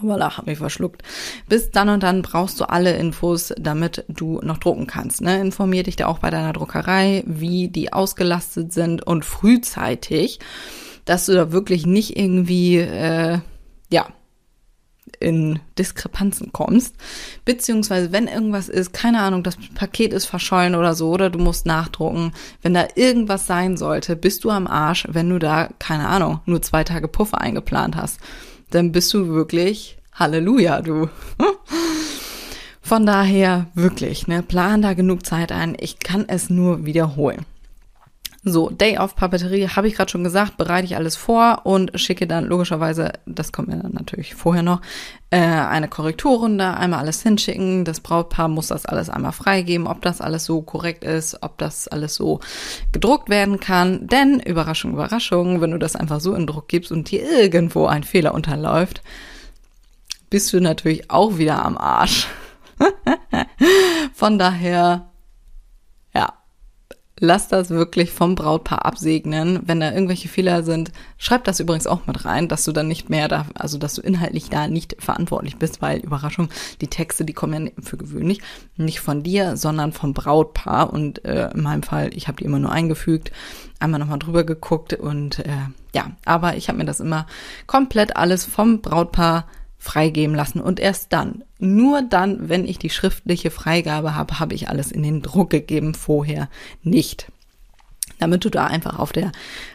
Voilà, 0.00 0.38
hab 0.38 0.46
mich 0.46 0.56
verschluckt. 0.56 1.02
Bis 1.46 1.70
dann 1.70 1.90
und 1.90 2.02
dann 2.02 2.22
brauchst 2.22 2.58
du 2.58 2.64
alle 2.64 2.96
Infos, 2.96 3.52
damit 3.58 4.04
du 4.08 4.40
noch 4.42 4.56
drucken 4.56 4.86
kannst. 4.86 5.20
Ne? 5.20 5.40
Informier 5.40 5.82
dich 5.82 5.96
da 5.96 6.06
auch 6.06 6.20
bei 6.20 6.30
deiner 6.30 6.54
Druckerei, 6.54 7.22
wie 7.26 7.68
die 7.68 7.92
ausgelastet 7.92 8.72
sind 8.72 9.06
und 9.06 9.26
frühzeitig, 9.26 10.38
dass 11.04 11.26
du 11.26 11.34
da 11.34 11.52
wirklich 11.52 11.86
nicht 11.86 12.16
irgendwie, 12.16 12.76
äh, 12.76 13.40
ja, 13.92 14.06
in 15.20 15.60
Diskrepanzen 15.78 16.52
kommst. 16.52 16.96
Beziehungsweise, 17.44 18.10
wenn 18.10 18.26
irgendwas 18.26 18.68
ist, 18.68 18.92
keine 18.92 19.20
Ahnung, 19.20 19.42
das 19.42 19.56
Paket 19.74 20.12
ist 20.12 20.24
verschollen 20.24 20.74
oder 20.74 20.94
so, 20.94 21.10
oder 21.10 21.30
du 21.30 21.38
musst 21.38 21.66
nachdrucken, 21.66 22.32
wenn 22.62 22.74
da 22.74 22.88
irgendwas 22.94 23.46
sein 23.46 23.76
sollte, 23.76 24.16
bist 24.16 24.44
du 24.44 24.50
am 24.50 24.66
Arsch, 24.66 25.06
wenn 25.10 25.28
du 25.28 25.38
da, 25.38 25.68
keine 25.78 26.08
Ahnung, 26.08 26.40
nur 26.46 26.62
zwei 26.62 26.82
Tage 26.84 27.06
Puffer 27.06 27.40
eingeplant 27.40 27.96
hast. 27.96 28.18
Dann 28.70 28.92
bist 28.92 29.12
du 29.14 29.28
wirklich 29.28 29.98
Halleluja, 30.14 30.82
du. 30.82 31.08
Von 32.82 33.06
daher 33.06 33.66
wirklich, 33.74 34.26
ne, 34.26 34.42
plan 34.42 34.82
da 34.82 34.94
genug 34.94 35.24
Zeit 35.24 35.52
ein. 35.52 35.76
Ich 35.78 35.98
kann 35.98 36.24
es 36.28 36.50
nur 36.50 36.86
wiederholen. 36.86 37.46
So, 38.42 38.70
Day 38.70 38.96
of 38.96 39.16
Papeterie 39.16 39.68
habe 39.68 39.86
ich 39.86 39.94
gerade 39.96 40.10
schon 40.10 40.24
gesagt, 40.24 40.56
bereite 40.56 40.86
ich 40.86 40.96
alles 40.96 41.14
vor 41.14 41.60
und 41.64 42.00
schicke 42.00 42.26
dann 42.26 42.46
logischerweise, 42.46 43.12
das 43.26 43.52
kommt 43.52 43.68
mir 43.68 43.76
dann 43.76 43.92
natürlich 43.92 44.34
vorher 44.34 44.62
noch, 44.62 44.80
äh, 45.28 45.36
eine 45.36 45.88
Korrekturrunde, 45.88 46.74
einmal 46.74 47.00
alles 47.00 47.22
hinschicken. 47.22 47.84
Das 47.84 48.00
Brautpaar 48.00 48.48
muss 48.48 48.68
das 48.68 48.86
alles 48.86 49.10
einmal 49.10 49.32
freigeben, 49.32 49.86
ob 49.86 50.00
das 50.00 50.22
alles 50.22 50.46
so 50.46 50.62
korrekt 50.62 51.04
ist, 51.04 51.42
ob 51.42 51.58
das 51.58 51.86
alles 51.86 52.14
so 52.14 52.40
gedruckt 52.92 53.28
werden 53.28 53.60
kann. 53.60 54.06
Denn, 54.06 54.40
Überraschung, 54.40 54.94
Überraschung, 54.94 55.60
wenn 55.60 55.72
du 55.72 55.78
das 55.78 55.94
einfach 55.94 56.20
so 56.20 56.34
in 56.34 56.46
Druck 56.46 56.66
gibst 56.66 56.92
und 56.92 57.10
dir 57.10 57.22
irgendwo 57.22 57.86
ein 57.86 58.04
Fehler 58.04 58.32
unterläuft, 58.32 59.02
bist 60.30 60.50
du 60.54 60.60
natürlich 60.60 61.10
auch 61.10 61.36
wieder 61.36 61.62
am 61.62 61.76
Arsch. 61.76 62.26
Von 64.14 64.38
daher 64.38 65.09
Lass 67.22 67.48
das 67.48 67.68
wirklich 67.68 68.12
vom 68.12 68.34
Brautpaar 68.34 68.86
absegnen. 68.86 69.60
Wenn 69.66 69.80
da 69.80 69.92
irgendwelche 69.92 70.28
Fehler 70.28 70.62
sind, 70.62 70.90
schreib 71.18 71.44
das 71.44 71.60
übrigens 71.60 71.86
auch 71.86 72.06
mit 72.06 72.24
rein, 72.24 72.48
dass 72.48 72.64
du 72.64 72.72
dann 72.72 72.88
nicht 72.88 73.10
mehr 73.10 73.28
da, 73.28 73.44
also 73.54 73.76
dass 73.76 73.94
du 73.94 74.00
inhaltlich 74.00 74.48
da 74.48 74.68
nicht 74.68 74.96
verantwortlich 74.98 75.56
bist, 75.56 75.82
weil 75.82 76.00
Überraschung, 76.00 76.48
die 76.80 76.88
Texte, 76.88 77.26
die 77.26 77.34
kommen 77.34 77.66
ja 77.66 77.72
für 77.82 77.98
gewöhnlich 77.98 78.40
nicht 78.76 79.00
von 79.00 79.22
dir, 79.22 79.58
sondern 79.58 79.92
vom 79.92 80.14
Brautpaar. 80.14 80.94
Und 80.94 81.22
äh, 81.26 81.50
in 81.50 81.62
meinem 81.62 81.82
Fall, 81.82 82.10
ich 82.14 82.26
habe 82.26 82.38
die 82.38 82.44
immer 82.44 82.58
nur 82.58 82.72
eingefügt, 82.72 83.32
einmal 83.80 84.00
nochmal 84.00 84.18
drüber 84.18 84.44
geguckt 84.44 84.94
und 84.94 85.40
äh, 85.40 85.68
ja, 85.94 86.12
aber 86.24 86.56
ich 86.56 86.68
habe 86.68 86.78
mir 86.78 86.84
das 86.84 87.00
immer 87.00 87.26
komplett 87.66 88.16
alles 88.16 88.46
vom 88.46 88.80
Brautpaar 88.80 89.46
freigeben 89.80 90.36
lassen 90.36 90.60
und 90.60 90.78
erst 90.78 91.12
dann, 91.12 91.42
nur 91.58 92.02
dann, 92.02 92.50
wenn 92.50 92.66
ich 92.66 92.78
die 92.78 92.90
schriftliche 92.90 93.50
Freigabe 93.50 94.14
habe, 94.14 94.38
habe 94.38 94.54
ich 94.54 94.68
alles 94.68 94.92
in 94.92 95.02
den 95.02 95.22
Druck 95.22 95.48
gegeben, 95.50 95.94
vorher 95.94 96.50
nicht. 96.82 97.32
Damit 98.18 98.44
du 98.44 98.50
da 98.50 98.66
einfach 98.66 98.98
auf 98.98 99.12
der 99.12 99.32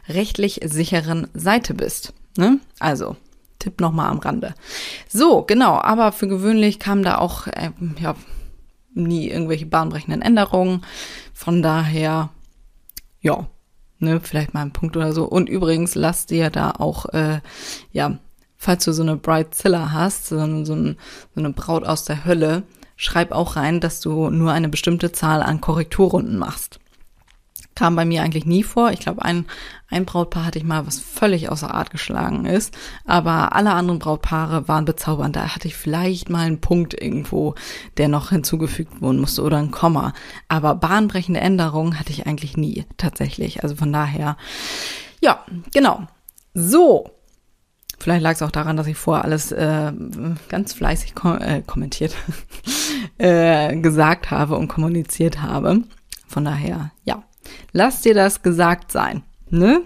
rechtlich 0.07 0.61
sicheren 0.63 1.27
Seite 1.33 1.73
bist. 1.73 2.13
Ne? 2.37 2.59
Also, 2.79 3.15
Tipp 3.57 3.81
nochmal 3.81 4.11
am 4.11 4.19
Rande. 4.19 4.53
So, 5.09 5.41
genau, 5.41 5.81
aber 5.81 6.11
für 6.11 6.27
gewöhnlich 6.27 6.77
kamen 6.77 7.01
da 7.01 7.17
auch 7.17 7.47
äh, 7.47 7.71
ja, 7.99 8.15
nie 8.93 9.27
irgendwelche 9.27 9.65
bahnbrechenden 9.65 10.21
Änderungen. 10.21 10.85
Von 11.33 11.63
daher, 11.63 12.29
ja, 13.21 13.47
ne, 13.97 14.19
vielleicht 14.21 14.53
mal 14.53 14.61
ein 14.61 14.71
Punkt 14.71 14.95
oder 14.95 15.13
so. 15.13 15.25
Und 15.25 15.49
übrigens, 15.49 15.95
lass 15.95 16.27
dir 16.27 16.51
da 16.51 16.71
auch, 16.77 17.07
äh, 17.07 17.39
ja, 17.91 18.19
falls 18.57 18.85
du 18.85 18.93
so 18.93 19.03
eine 19.03 19.17
Bridezilla 19.17 19.91
hast, 19.91 20.27
so, 20.27 20.37
so, 20.63 20.75
so 20.75 20.95
eine 21.35 21.49
Braut 21.51 21.85
aus 21.85 22.05
der 22.05 22.25
Hölle, 22.25 22.63
schreib 22.95 23.31
auch 23.31 23.55
rein, 23.55 23.79
dass 23.79 23.99
du 23.99 24.29
nur 24.29 24.51
eine 24.51 24.69
bestimmte 24.69 25.11
Zahl 25.11 25.43
an 25.43 25.61
Korrekturrunden 25.61 26.37
machst. 26.37 26.79
Kam 27.75 27.97
bei 27.97 28.05
mir 28.05 28.23
eigentlich 28.23 28.45
nie 28.45 28.63
vor. 28.63 28.91
Ich 28.91 29.01
glaube, 29.01 29.21
ein, 29.23 29.45
ein 29.89 30.05
Brautpaar 30.05 30.45
hatte 30.45 30.57
ich 30.57 30.63
mal, 30.63 30.87
was 30.87 30.97
völlig 30.97 31.49
außer 31.49 31.73
Art 31.73 31.89
geschlagen 31.89 32.45
ist. 32.45 32.73
Aber 33.03 33.53
alle 33.53 33.73
anderen 33.73 33.99
Brautpaare 33.99 34.69
waren 34.69 34.85
bezaubernd. 34.85 35.35
Da 35.35 35.53
hatte 35.53 35.67
ich 35.67 35.75
vielleicht 35.75 36.29
mal 36.29 36.45
einen 36.45 36.61
Punkt 36.61 36.93
irgendwo, 36.93 37.53
der 37.97 38.07
noch 38.07 38.29
hinzugefügt 38.29 39.01
werden 39.01 39.19
musste 39.19 39.41
oder 39.41 39.57
ein 39.57 39.71
Komma. 39.71 40.13
Aber 40.47 40.75
bahnbrechende 40.75 41.41
Änderungen 41.41 41.99
hatte 41.99 42.13
ich 42.13 42.25
eigentlich 42.25 42.55
nie, 42.55 42.85
tatsächlich. 42.95 43.61
Also 43.61 43.75
von 43.75 43.91
daher, 43.91 44.37
ja, 45.19 45.43
genau. 45.73 46.07
So, 46.53 47.11
Vielleicht 48.05 48.21
lag 48.21 48.33
es 48.33 48.43
auch 48.43 48.51
daran, 48.51 48.77
dass 48.77 48.85
ich 48.85 48.97
vorher 48.97 49.25
alles 49.25 49.51
äh, 49.51 49.91
ganz 50.47 50.73
fleißig 50.73 51.15
kom 51.15 51.41
äh, 51.41 51.63
kommentiert, 51.63 52.13
äh, 53.17 53.75
gesagt 53.77 54.29
habe 54.29 54.57
und 54.57 54.67
kommuniziert 54.67 55.41
habe. 55.41 55.81
Von 56.27 56.45
daher, 56.45 56.91
ja, 57.03 57.23
lass 57.71 58.01
dir 58.01 58.13
das 58.13 58.43
gesagt 58.43 58.91
sein, 58.91 59.23
ne? 59.49 59.81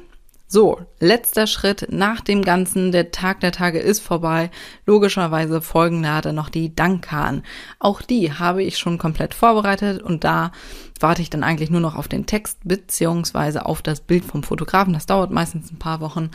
So, 0.49 0.82
letzter 0.99 1.47
Schritt 1.47 1.88
nach 1.91 2.19
dem 2.19 2.41
Ganzen. 2.41 2.91
Der 2.91 3.12
Tag 3.12 3.39
der 3.39 3.53
Tage 3.53 3.79
ist 3.79 4.01
vorbei. 4.01 4.51
Logischerweise 4.86 5.62
folgen 5.62 6.03
dann 6.03 6.36
noch 6.36 6.49
die 6.49 6.75
Dankkarten. 6.75 7.43
Auch 7.79 8.01
die 8.01 8.34
habe 8.34 8.63
ich 8.63 8.79
schon 8.79 8.97
komplett 8.97 9.34
vorbereitet 9.34 10.01
und 10.03 10.25
da 10.25 10.51
warte 10.99 11.21
ich 11.21 11.29
dann 11.29 11.43
eigentlich 11.43 11.69
nur 11.69 11.79
noch 11.79 11.95
auf 11.95 12.10
den 12.10 12.25
Text 12.25 12.58
beziehungsweise 12.65 13.65
auf 13.65 13.82
das 13.82 14.01
Bild 14.01 14.25
vom 14.25 14.43
Fotografen. 14.43 14.91
Das 14.91 15.05
dauert 15.05 15.32
meistens 15.32 15.71
ein 15.71 15.79
paar 15.79 16.01
Wochen 16.01 16.32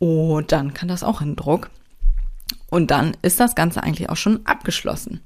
und 0.00 0.50
dann 0.50 0.74
kann 0.74 0.88
das 0.88 1.04
auch 1.04 1.20
in 1.20 1.36
Druck. 1.36 1.70
Und 2.68 2.90
dann 2.90 3.16
ist 3.22 3.38
das 3.38 3.54
Ganze 3.54 3.82
eigentlich 3.82 4.08
auch 4.08 4.16
schon 4.16 4.44
abgeschlossen. 4.46 5.20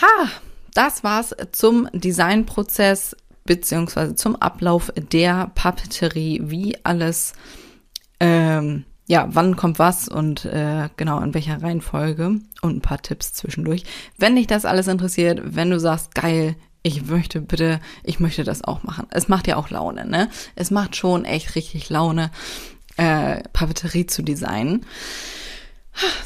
Ha, 0.00 0.28
das 0.72 1.04
war's 1.04 1.34
zum 1.52 1.88
Designprozess 1.92 3.16
beziehungsweise 3.44 4.14
zum 4.14 4.36
Ablauf 4.36 4.92
der 4.96 5.50
Papeterie, 5.54 6.40
wie 6.44 6.76
alles, 6.84 7.34
ähm, 8.20 8.84
ja, 9.06 9.26
wann 9.30 9.56
kommt 9.56 9.78
was 9.78 10.08
und 10.08 10.44
äh, 10.46 10.88
genau 10.96 11.20
in 11.20 11.34
welcher 11.34 11.62
Reihenfolge 11.62 12.40
und 12.62 12.76
ein 12.76 12.80
paar 12.80 13.02
Tipps 13.02 13.32
zwischendurch. 13.34 13.84
Wenn 14.16 14.36
dich 14.36 14.46
das 14.46 14.64
alles 14.64 14.86
interessiert, 14.86 15.42
wenn 15.44 15.70
du 15.70 15.78
sagst, 15.78 16.14
geil, 16.14 16.56
ich 16.82 17.06
möchte 17.06 17.40
bitte, 17.40 17.80
ich 18.02 18.20
möchte 18.20 18.44
das 18.44 18.62
auch 18.62 18.82
machen. 18.82 19.06
Es 19.10 19.28
macht 19.28 19.46
ja 19.46 19.56
auch 19.56 19.70
Laune, 19.70 20.06
ne? 20.06 20.28
Es 20.54 20.70
macht 20.70 20.96
schon 20.96 21.24
echt 21.24 21.54
richtig 21.54 21.88
Laune 21.88 22.30
äh, 22.96 23.42
Papeterie 23.52 24.06
zu 24.06 24.22
designen. 24.22 24.84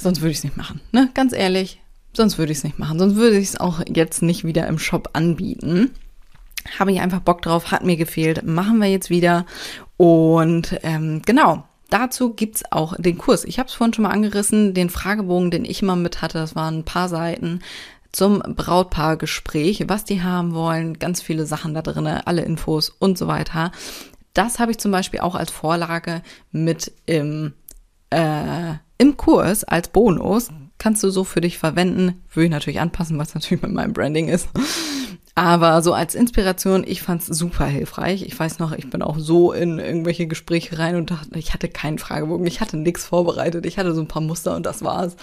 Sonst 0.00 0.20
würde 0.20 0.30
ich 0.30 0.38
es 0.38 0.44
nicht 0.44 0.56
machen, 0.56 0.80
ne? 0.92 1.10
Ganz 1.14 1.32
ehrlich, 1.32 1.80
sonst 2.14 2.38
würde 2.38 2.52
ich 2.52 2.58
es 2.58 2.64
nicht 2.64 2.78
machen. 2.78 2.98
Sonst 2.98 3.16
würde 3.16 3.36
ich 3.36 3.48
es 3.48 3.60
auch 3.60 3.80
jetzt 3.86 4.22
nicht 4.22 4.44
wieder 4.44 4.66
im 4.66 4.78
Shop 4.78 5.10
anbieten. 5.12 5.90
Habe 6.78 6.92
ich 6.92 7.00
einfach 7.00 7.20
Bock 7.20 7.42
drauf, 7.42 7.70
hat 7.70 7.84
mir 7.84 7.96
gefehlt, 7.96 8.44
machen 8.44 8.78
wir 8.78 8.88
jetzt 8.88 9.10
wieder. 9.10 9.46
Und 9.96 10.78
ähm, 10.82 11.22
genau, 11.24 11.64
dazu 11.90 12.32
gibt's 12.32 12.62
auch 12.70 12.94
den 12.98 13.18
Kurs. 13.18 13.44
Ich 13.44 13.58
habe 13.58 13.68
es 13.68 13.74
vorhin 13.74 13.94
schon 13.94 14.04
mal 14.04 14.10
angerissen, 14.10 14.74
den 14.74 14.90
Fragebogen, 14.90 15.50
den 15.50 15.64
ich 15.64 15.82
immer 15.82 15.96
mit 15.96 16.22
hatte, 16.22 16.38
das 16.38 16.56
waren 16.56 16.78
ein 16.78 16.84
paar 16.84 17.08
Seiten 17.08 17.60
zum 18.12 18.40
Brautpaargespräch, 18.40 19.84
was 19.86 20.04
die 20.04 20.22
haben 20.22 20.54
wollen, 20.54 20.98
ganz 20.98 21.20
viele 21.20 21.46
Sachen 21.46 21.74
da 21.74 21.82
drinne, 21.82 22.26
alle 22.26 22.42
Infos 22.42 22.90
und 22.90 23.18
so 23.18 23.26
weiter. 23.26 23.70
Das 24.38 24.60
habe 24.60 24.70
ich 24.70 24.78
zum 24.78 24.92
Beispiel 24.92 25.18
auch 25.18 25.34
als 25.34 25.50
Vorlage 25.50 26.22
mit 26.52 26.92
im, 27.06 27.54
äh, 28.10 28.74
im 28.96 29.16
Kurs 29.16 29.64
als 29.64 29.88
Bonus. 29.88 30.50
Kannst 30.78 31.02
du 31.02 31.10
so 31.10 31.24
für 31.24 31.40
dich 31.40 31.58
verwenden. 31.58 32.22
Würde 32.32 32.44
ich 32.44 32.50
natürlich 32.52 32.78
anpassen, 32.78 33.18
was 33.18 33.34
natürlich 33.34 33.62
mit 33.62 33.72
meinem 33.72 33.92
Branding 33.92 34.28
ist. 34.28 34.48
Aber 35.38 35.82
so 35.82 35.92
als 35.92 36.16
Inspiration, 36.16 36.82
ich 36.84 37.00
fand's 37.00 37.26
super 37.26 37.66
hilfreich. 37.66 38.22
Ich 38.22 38.36
weiß 38.36 38.58
noch, 38.58 38.72
ich 38.72 38.90
bin 38.90 39.02
auch 39.02 39.20
so 39.20 39.52
in 39.52 39.78
irgendwelche 39.78 40.26
Gespräche 40.26 40.80
rein 40.80 40.96
und 40.96 41.12
dachte, 41.12 41.38
ich 41.38 41.54
hatte 41.54 41.68
keinen 41.68 41.98
Fragebogen, 41.98 42.44
ich 42.44 42.60
hatte 42.60 42.76
nichts 42.76 43.04
vorbereitet, 43.04 43.64
ich 43.64 43.78
hatte 43.78 43.94
so 43.94 44.00
ein 44.00 44.08
paar 44.08 44.20
Muster 44.20 44.56
und 44.56 44.66
das 44.66 44.82
war's. 44.82 45.14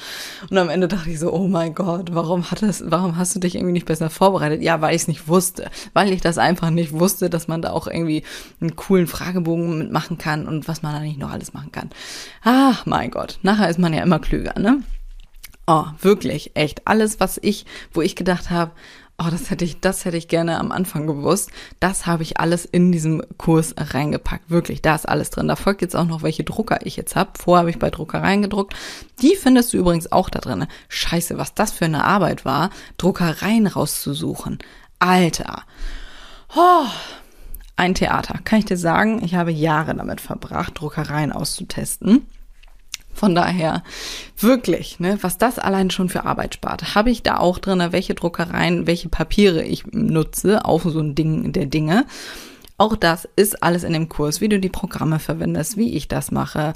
Und 0.50 0.58
am 0.58 0.70
Ende 0.70 0.88
dachte 0.88 1.10
ich 1.10 1.20
so, 1.20 1.34
oh 1.34 1.50
mein 1.50 1.76
Gott, 1.76 2.14
warum 2.14 2.50
hat 2.50 2.64
es, 2.64 2.82
warum 2.88 3.18
hast 3.18 3.36
du 3.36 3.42
dich 3.42 3.56
irgendwie 3.56 3.74
nicht 3.74 3.88
besser 3.88 4.10
vorbereitet? 4.10 4.62
Ja, 4.62 4.80
weil 4.80 4.96
ich 4.96 5.02
es 5.02 5.10
nicht 5.10 5.28
wusste, 5.28 5.70
weil 5.92 6.14
ich 6.14 6.22
das 6.22 6.38
einfach 6.38 6.70
nicht 6.70 6.94
wusste, 6.94 7.30
dass 7.30 7.50
man 7.50 7.62
da 7.62 7.72
auch 7.72 7.88
irgendwie 7.88 8.24
einen 8.62 8.78
coolen 8.78 9.08
Fragebogen 9.08 9.78
mitmachen 9.78 10.18
kann 10.18 10.48
und 10.48 10.70
was 10.70 10.82
man 10.82 10.94
da 10.94 11.02
nicht 11.02 11.20
noch 11.20 11.32
alles 11.32 11.54
machen 11.54 11.74
kann. 11.74 11.90
Ach 12.42 12.86
mein 12.86 13.12
Gott, 13.12 13.40
nachher 13.42 13.70
ist 13.70 13.80
man 13.80 13.94
ja 13.94 14.02
immer 14.02 14.20
klüger, 14.20 14.58
ne? 14.58 14.82
Oh, 15.68 15.86
wirklich, 16.00 16.52
echt. 16.54 16.88
Alles, 16.88 17.20
was 17.20 17.40
ich, 17.42 17.66
wo 17.92 18.02
ich 18.02 18.16
gedacht 18.16 18.52
habe, 18.52 18.72
oh, 19.18 19.28
das 19.30 19.50
hätte 19.50 19.66
ich, 19.66 19.80
das 19.80 20.06
hätte 20.06 20.18
ich 20.18 20.28
gerne 20.28 20.60
am 20.60 20.72
Anfang 20.72 21.08
gewusst. 21.08 21.52
Das 21.80 22.06
habe 22.06 22.24
ich 22.24 22.40
alles 22.40 22.66
in 22.66 22.92
diesem 22.92 23.24
Kurs 23.38 23.74
reingepackt. 23.78 24.50
Wirklich, 24.50 24.82
da 24.82 24.96
ist 24.96 25.08
alles 25.08 25.30
drin. 25.30 25.48
Da 25.48 25.56
folgt 25.56 25.82
jetzt 25.82 25.96
auch 25.96 26.06
noch, 26.06 26.22
welche 26.24 26.44
Drucker 26.44 26.86
ich 26.86 26.96
jetzt 26.96 27.16
habe. 27.16 27.32
Vorher 27.38 27.62
habe 27.62 27.70
ich 27.70 27.80
bei 27.80 27.90
Druckereien 27.90 28.42
gedruckt. 28.42 28.76
Die 29.22 29.36
findest 29.36 29.74
du 29.74 29.78
übrigens 29.78 30.12
auch 30.12 30.30
da 30.30 30.40
drin. 30.40 30.68
Scheiße, 30.90 31.38
was 31.38 31.54
das 31.54 31.72
für 31.72 31.86
eine 31.86 32.04
Arbeit 32.04 32.46
war, 32.46 32.70
Druckereien 32.98 33.68
rauszusuchen. 33.68 34.60
Alter. 35.00 35.64
Oh, 36.56 36.86
ein 37.78 37.96
Theater. 37.96 38.40
Kann 38.44 38.60
ich 38.60 38.66
dir 38.66 38.78
sagen, 38.78 39.24
ich 39.24 39.36
habe 39.36 39.52
Jahre 39.52 39.96
damit 39.96 40.22
verbracht, 40.22 40.80
Druckereien 40.80 41.32
auszutesten. 41.32 42.28
Von 43.16 43.34
daher, 43.34 43.82
wirklich, 44.38 45.00
ne, 45.00 45.18
was 45.22 45.38
das 45.38 45.58
allein 45.58 45.90
schon 45.90 46.10
für 46.10 46.26
Arbeit 46.26 46.54
spart. 46.54 46.96
Habe 46.96 47.10
ich 47.10 47.24
da 47.24 47.38
auch 47.38 47.60
drin, 47.60 47.82
welche 47.92 48.14
Druckereien, 48.14 48.88
welche 48.88 49.08
Papiere 49.08 49.64
ich 49.64 49.86
nutze, 49.92 50.66
auf 50.66 50.84
so 50.84 51.00
ein 51.00 51.16
Ding 51.16 51.54
der 51.54 51.66
Dinge. 51.66 52.06
Auch 52.78 52.98
das 52.98 53.28
ist 53.38 53.64
alles 53.64 53.84
in 53.84 53.94
dem 53.94 54.10
Kurs, 54.10 54.42
wie 54.42 54.50
du 54.50 54.60
die 54.60 54.70
Programme 54.70 55.20
verwendest, 55.20 55.78
wie 55.78 55.94
ich 55.94 56.10
das 56.10 56.30
mache, 56.32 56.74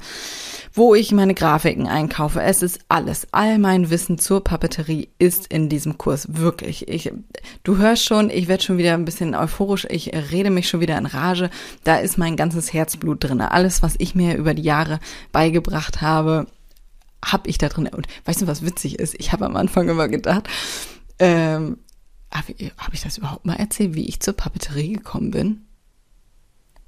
wo 0.72 0.94
ich 0.94 1.12
meine 1.12 1.34
Grafiken 1.34 1.86
einkaufe. 1.86 2.40
Es 2.40 2.62
ist 2.62 2.80
alles. 2.88 3.26
All 3.32 3.58
mein 3.58 3.90
Wissen 3.90 4.18
zur 4.18 4.42
Papeterie 4.42 5.10
ist 5.18 5.48
in 5.48 5.68
diesem 5.68 5.98
Kurs. 5.98 6.26
Wirklich. 6.30 6.88
Ich, 6.88 7.12
du 7.64 7.76
hörst 7.76 8.06
schon, 8.06 8.30
ich 8.30 8.48
werde 8.48 8.62
schon 8.62 8.78
wieder 8.78 8.94
ein 8.94 9.04
bisschen 9.04 9.34
euphorisch. 9.34 9.86
Ich 9.90 10.10
rede 10.14 10.48
mich 10.48 10.70
schon 10.70 10.80
wieder 10.80 10.96
in 10.96 11.04
Rage. 11.04 11.50
Da 11.84 11.96
ist 11.96 12.16
mein 12.16 12.36
ganzes 12.36 12.72
Herzblut 12.72 13.22
drin. 13.22 13.42
Alles, 13.42 13.82
was 13.82 13.96
ich 13.98 14.14
mir 14.14 14.36
über 14.36 14.54
die 14.54 14.62
Jahre 14.62 15.00
beigebracht 15.32 16.00
habe, 16.00 16.46
habe 17.22 17.48
ich 17.50 17.58
da 17.58 17.68
drin. 17.68 17.88
Und 17.88 18.06
weißt 18.24 18.40
du, 18.40 18.46
was 18.46 18.64
witzig 18.64 18.98
ist? 18.98 19.14
Ich 19.18 19.32
habe 19.32 19.44
am 19.44 19.56
Anfang 19.56 19.86
immer 19.90 20.08
gedacht, 20.08 20.48
ähm, 21.18 21.76
habe 22.32 22.54
hab 22.78 22.94
ich 22.94 23.02
das 23.02 23.18
überhaupt 23.18 23.44
mal 23.44 23.56
erzählt, 23.56 23.94
wie 23.94 24.08
ich 24.08 24.20
zur 24.20 24.34
Papeterie 24.34 24.94
gekommen 24.94 25.30
bin? 25.30 25.66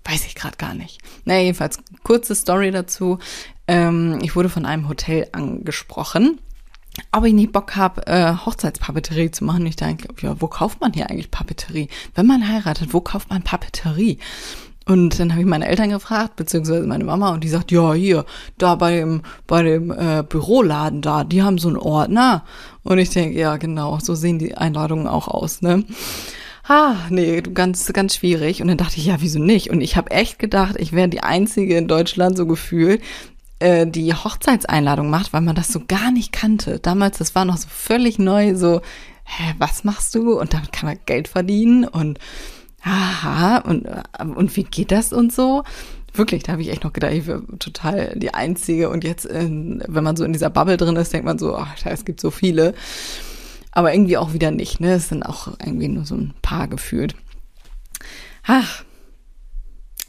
Weiß 0.04 0.26
ich 0.26 0.34
gerade 0.34 0.56
gar 0.56 0.74
nicht. 0.74 0.98
Na, 1.24 1.34
naja, 1.34 1.44
jedenfalls, 1.44 1.78
kurze 2.02 2.34
Story 2.34 2.70
dazu. 2.70 3.18
Ähm, 3.68 4.18
ich 4.22 4.34
wurde 4.34 4.48
von 4.48 4.66
einem 4.66 4.88
Hotel 4.88 5.28
angesprochen, 5.32 6.38
ob 7.12 7.24
ich 7.24 7.32
nicht 7.32 7.52
Bock 7.52 7.76
habe, 7.76 8.06
äh, 8.06 8.34
Hochzeitspapeterie 8.34 9.30
zu 9.30 9.44
machen. 9.44 9.64
Ich 9.66 9.76
denke, 9.76 10.08
ja, 10.20 10.40
wo 10.40 10.48
kauft 10.48 10.80
man 10.80 10.92
hier 10.92 11.08
eigentlich 11.08 11.30
Papeterie? 11.30 11.88
Wenn 12.14 12.26
man 12.26 12.48
heiratet, 12.48 12.92
wo 12.92 13.00
kauft 13.00 13.30
man 13.30 13.42
Papeterie? 13.42 14.18
Und 14.84 15.20
dann 15.20 15.30
habe 15.30 15.40
ich 15.40 15.46
meine 15.46 15.68
Eltern 15.68 15.90
gefragt, 15.90 16.34
beziehungsweise 16.36 16.86
meine 16.86 17.04
Mama, 17.04 17.30
und 17.30 17.44
die 17.44 17.48
sagt, 17.48 17.70
ja, 17.70 17.92
hier, 17.92 18.24
da 18.58 18.74
bei 18.74 18.96
dem, 18.96 19.22
bei 19.46 19.62
dem 19.62 19.92
äh, 19.92 20.24
Büroladen 20.28 21.02
da, 21.02 21.22
die 21.22 21.42
haben 21.42 21.58
so 21.58 21.68
einen 21.68 21.76
Ordner. 21.76 22.44
Und 22.82 22.98
ich 22.98 23.10
denke, 23.10 23.38
ja, 23.38 23.56
genau, 23.58 24.00
so 24.00 24.16
sehen 24.16 24.40
die 24.40 24.56
Einladungen 24.56 25.06
auch 25.06 25.28
aus, 25.28 25.62
ne? 25.62 25.84
Ah, 26.72 26.96
nee, 27.10 27.40
ganz, 27.40 27.92
ganz 27.92 28.16
schwierig. 28.16 28.62
Und 28.62 28.68
dann 28.68 28.78
dachte 28.78 28.96
ich, 28.96 29.06
ja, 29.06 29.16
wieso 29.20 29.38
nicht? 29.38 29.70
Und 29.70 29.80
ich 29.80 29.96
habe 29.96 30.10
echt 30.10 30.38
gedacht, 30.38 30.76
ich 30.78 30.92
wäre 30.92 31.08
die 31.08 31.22
Einzige 31.22 31.76
in 31.76 31.86
Deutschland 31.86 32.36
so 32.36 32.46
gefühlt, 32.46 33.02
äh, 33.58 33.86
die 33.86 34.14
Hochzeitseinladung 34.14 35.10
macht, 35.10 35.32
weil 35.32 35.42
man 35.42 35.54
das 35.54 35.68
so 35.68 35.82
gar 35.86 36.10
nicht 36.10 36.32
kannte. 36.32 36.78
Damals, 36.78 37.18
das 37.18 37.34
war 37.34 37.44
noch 37.44 37.58
so 37.58 37.68
völlig 37.68 38.18
neu, 38.18 38.54
so, 38.54 38.80
hä, 39.24 39.54
was 39.58 39.84
machst 39.84 40.14
du? 40.14 40.38
Und 40.38 40.54
damit 40.54 40.72
kann 40.72 40.88
man 40.88 40.98
Geld 41.04 41.28
verdienen 41.28 41.84
und 41.84 42.18
aha, 42.82 43.58
und, 43.58 43.84
äh, 43.86 44.02
und 44.24 44.56
wie 44.56 44.64
geht 44.64 44.92
das 44.92 45.12
und 45.12 45.32
so? 45.32 45.64
Wirklich, 46.14 46.42
da 46.42 46.52
habe 46.52 46.62
ich 46.62 46.70
echt 46.70 46.84
noch 46.84 46.92
gedacht, 46.92 47.12
ich 47.12 47.26
wäre 47.26 47.42
total 47.58 48.14
die 48.16 48.34
Einzige. 48.34 48.90
Und 48.90 49.02
jetzt, 49.02 49.26
wenn 49.26 50.04
man 50.04 50.14
so 50.14 50.24
in 50.24 50.34
dieser 50.34 50.50
Bubble 50.50 50.76
drin 50.76 50.96
ist, 50.96 51.12
denkt 51.12 51.24
man 51.24 51.38
so, 51.38 51.56
ach, 51.56 51.74
es 51.86 52.04
gibt 52.04 52.20
so 52.20 52.30
viele 52.30 52.74
aber 53.72 53.92
irgendwie 53.92 54.16
auch 54.16 54.32
wieder 54.32 54.50
nicht, 54.50 54.80
ne? 54.80 54.94
Es 54.94 55.08
sind 55.08 55.24
auch 55.24 55.48
irgendwie 55.64 55.88
nur 55.88 56.04
so 56.04 56.14
ein 56.14 56.34
paar 56.42 56.68
gefühlt. 56.68 57.14
Ach, 58.44 58.84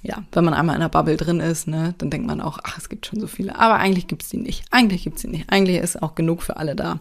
ja, 0.04 0.24
wenn 0.34 0.44
man 0.44 0.54
einmal 0.54 0.76
in 0.76 0.82
einer 0.82 0.90
Bubble 0.90 1.16
drin 1.16 1.40
ist, 1.40 1.68
ne, 1.68 1.96
dann 1.98 2.10
denkt 2.10 2.28
man 2.28 2.42
auch, 2.42 2.60
ach, 2.64 2.78
es 2.78 2.90
gibt 2.90 3.06
schon 3.06 3.22
so 3.22 3.28
viele. 3.28 3.58
Aber 3.58 3.76
eigentlich 3.76 4.08
gibt's 4.08 4.28
die 4.30 4.38
nicht. 4.38 4.66
Eigentlich 4.70 5.04
gibt's 5.04 5.22
die 5.22 5.30
nicht. 5.30 5.50
Eigentlich 5.50 5.78
ist 5.78 6.04
auch 6.04 6.14
genug 6.14 6.44
für 6.44 6.58
alle 6.58 6.76
da. 6.76 7.00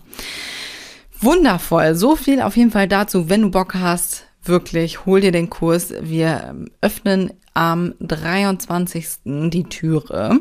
Wundervoll. 1.20 1.96
So 1.96 2.14
viel 2.14 2.40
auf 2.40 2.56
jeden 2.56 2.70
Fall 2.70 2.86
dazu. 2.86 3.28
Wenn 3.28 3.42
du 3.42 3.50
Bock 3.50 3.74
hast, 3.74 4.24
wirklich, 4.44 5.04
hol 5.04 5.20
dir 5.20 5.32
den 5.32 5.50
Kurs. 5.50 5.92
Wir 6.00 6.54
öffnen 6.80 7.32
am 7.54 7.94
23. 8.00 9.08
die 9.50 9.64
Türe. 9.64 10.40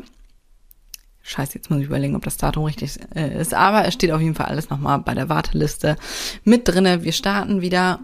Scheiße, 1.22 1.54
jetzt 1.54 1.70
muss 1.70 1.80
ich 1.80 1.86
überlegen, 1.86 2.16
ob 2.16 2.24
das 2.24 2.36
Datum 2.36 2.64
richtig 2.64 2.98
äh, 3.14 3.40
ist. 3.40 3.54
Aber 3.54 3.86
es 3.86 3.94
steht 3.94 4.10
auf 4.10 4.20
jeden 4.20 4.34
Fall 4.34 4.46
alles 4.46 4.70
nochmal 4.70 4.98
bei 4.98 5.14
der 5.14 5.28
Warteliste 5.28 5.96
mit 6.44 6.66
drinne. 6.66 7.04
Wir 7.04 7.12
starten 7.12 7.60
wieder 7.60 8.00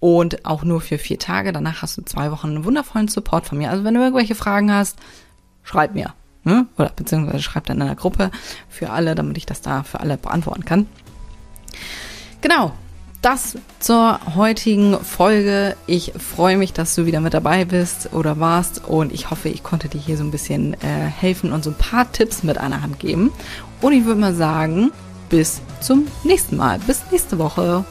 und 0.00 0.44
auch 0.44 0.64
nur 0.64 0.80
für 0.80 0.98
vier 0.98 1.18
Tage. 1.18 1.52
Danach 1.52 1.82
hast 1.82 1.96
du 1.96 2.02
zwei 2.02 2.30
Wochen 2.30 2.48
einen 2.48 2.64
wundervollen 2.64 3.08
Support 3.08 3.46
von 3.46 3.58
mir. 3.58 3.70
Also 3.70 3.84
wenn 3.84 3.94
du 3.94 4.00
irgendwelche 4.00 4.34
Fragen 4.34 4.72
hast, 4.72 4.98
schreib 5.62 5.94
mir. 5.94 6.12
Ne? 6.44 6.66
Oder 6.76 6.90
beziehungsweise 6.94 7.42
schreib 7.42 7.66
dann 7.66 7.78
in 7.78 7.82
einer 7.82 7.96
Gruppe 7.96 8.30
für 8.68 8.90
alle, 8.90 9.14
damit 9.14 9.38
ich 9.38 9.46
das 9.46 9.60
da 9.60 9.82
für 9.82 10.00
alle 10.00 10.16
beantworten 10.16 10.64
kann. 10.64 10.86
Genau, 12.40 12.72
das 13.22 13.56
zur 13.80 14.20
heutigen 14.36 14.98
Folge. 15.00 15.76
Ich 15.86 16.12
freue 16.18 16.56
mich, 16.56 16.72
dass 16.72 16.94
du 16.94 17.06
wieder 17.06 17.20
mit 17.20 17.34
dabei 17.34 17.64
bist 17.64 18.12
oder 18.12 18.38
warst 18.38 18.84
und 18.84 19.12
ich 19.12 19.30
hoffe, 19.30 19.48
ich 19.48 19.62
konnte 19.62 19.88
dir 19.88 20.00
hier 20.00 20.16
so 20.16 20.24
ein 20.24 20.30
bisschen 20.30 20.74
äh, 20.74 20.76
helfen 20.86 21.52
und 21.52 21.64
so 21.64 21.70
ein 21.70 21.76
paar 21.76 22.10
Tipps 22.12 22.42
mit 22.42 22.58
einer 22.58 22.82
Hand 22.82 22.98
geben. 22.98 23.32
Und 23.80 23.92
ich 23.92 24.04
würde 24.04 24.20
mal 24.20 24.34
sagen, 24.34 24.92
bis 25.28 25.60
zum 25.80 26.06
nächsten 26.24 26.56
Mal. 26.56 26.78
Bis 26.80 27.02
nächste 27.10 27.38
Woche. 27.38 27.84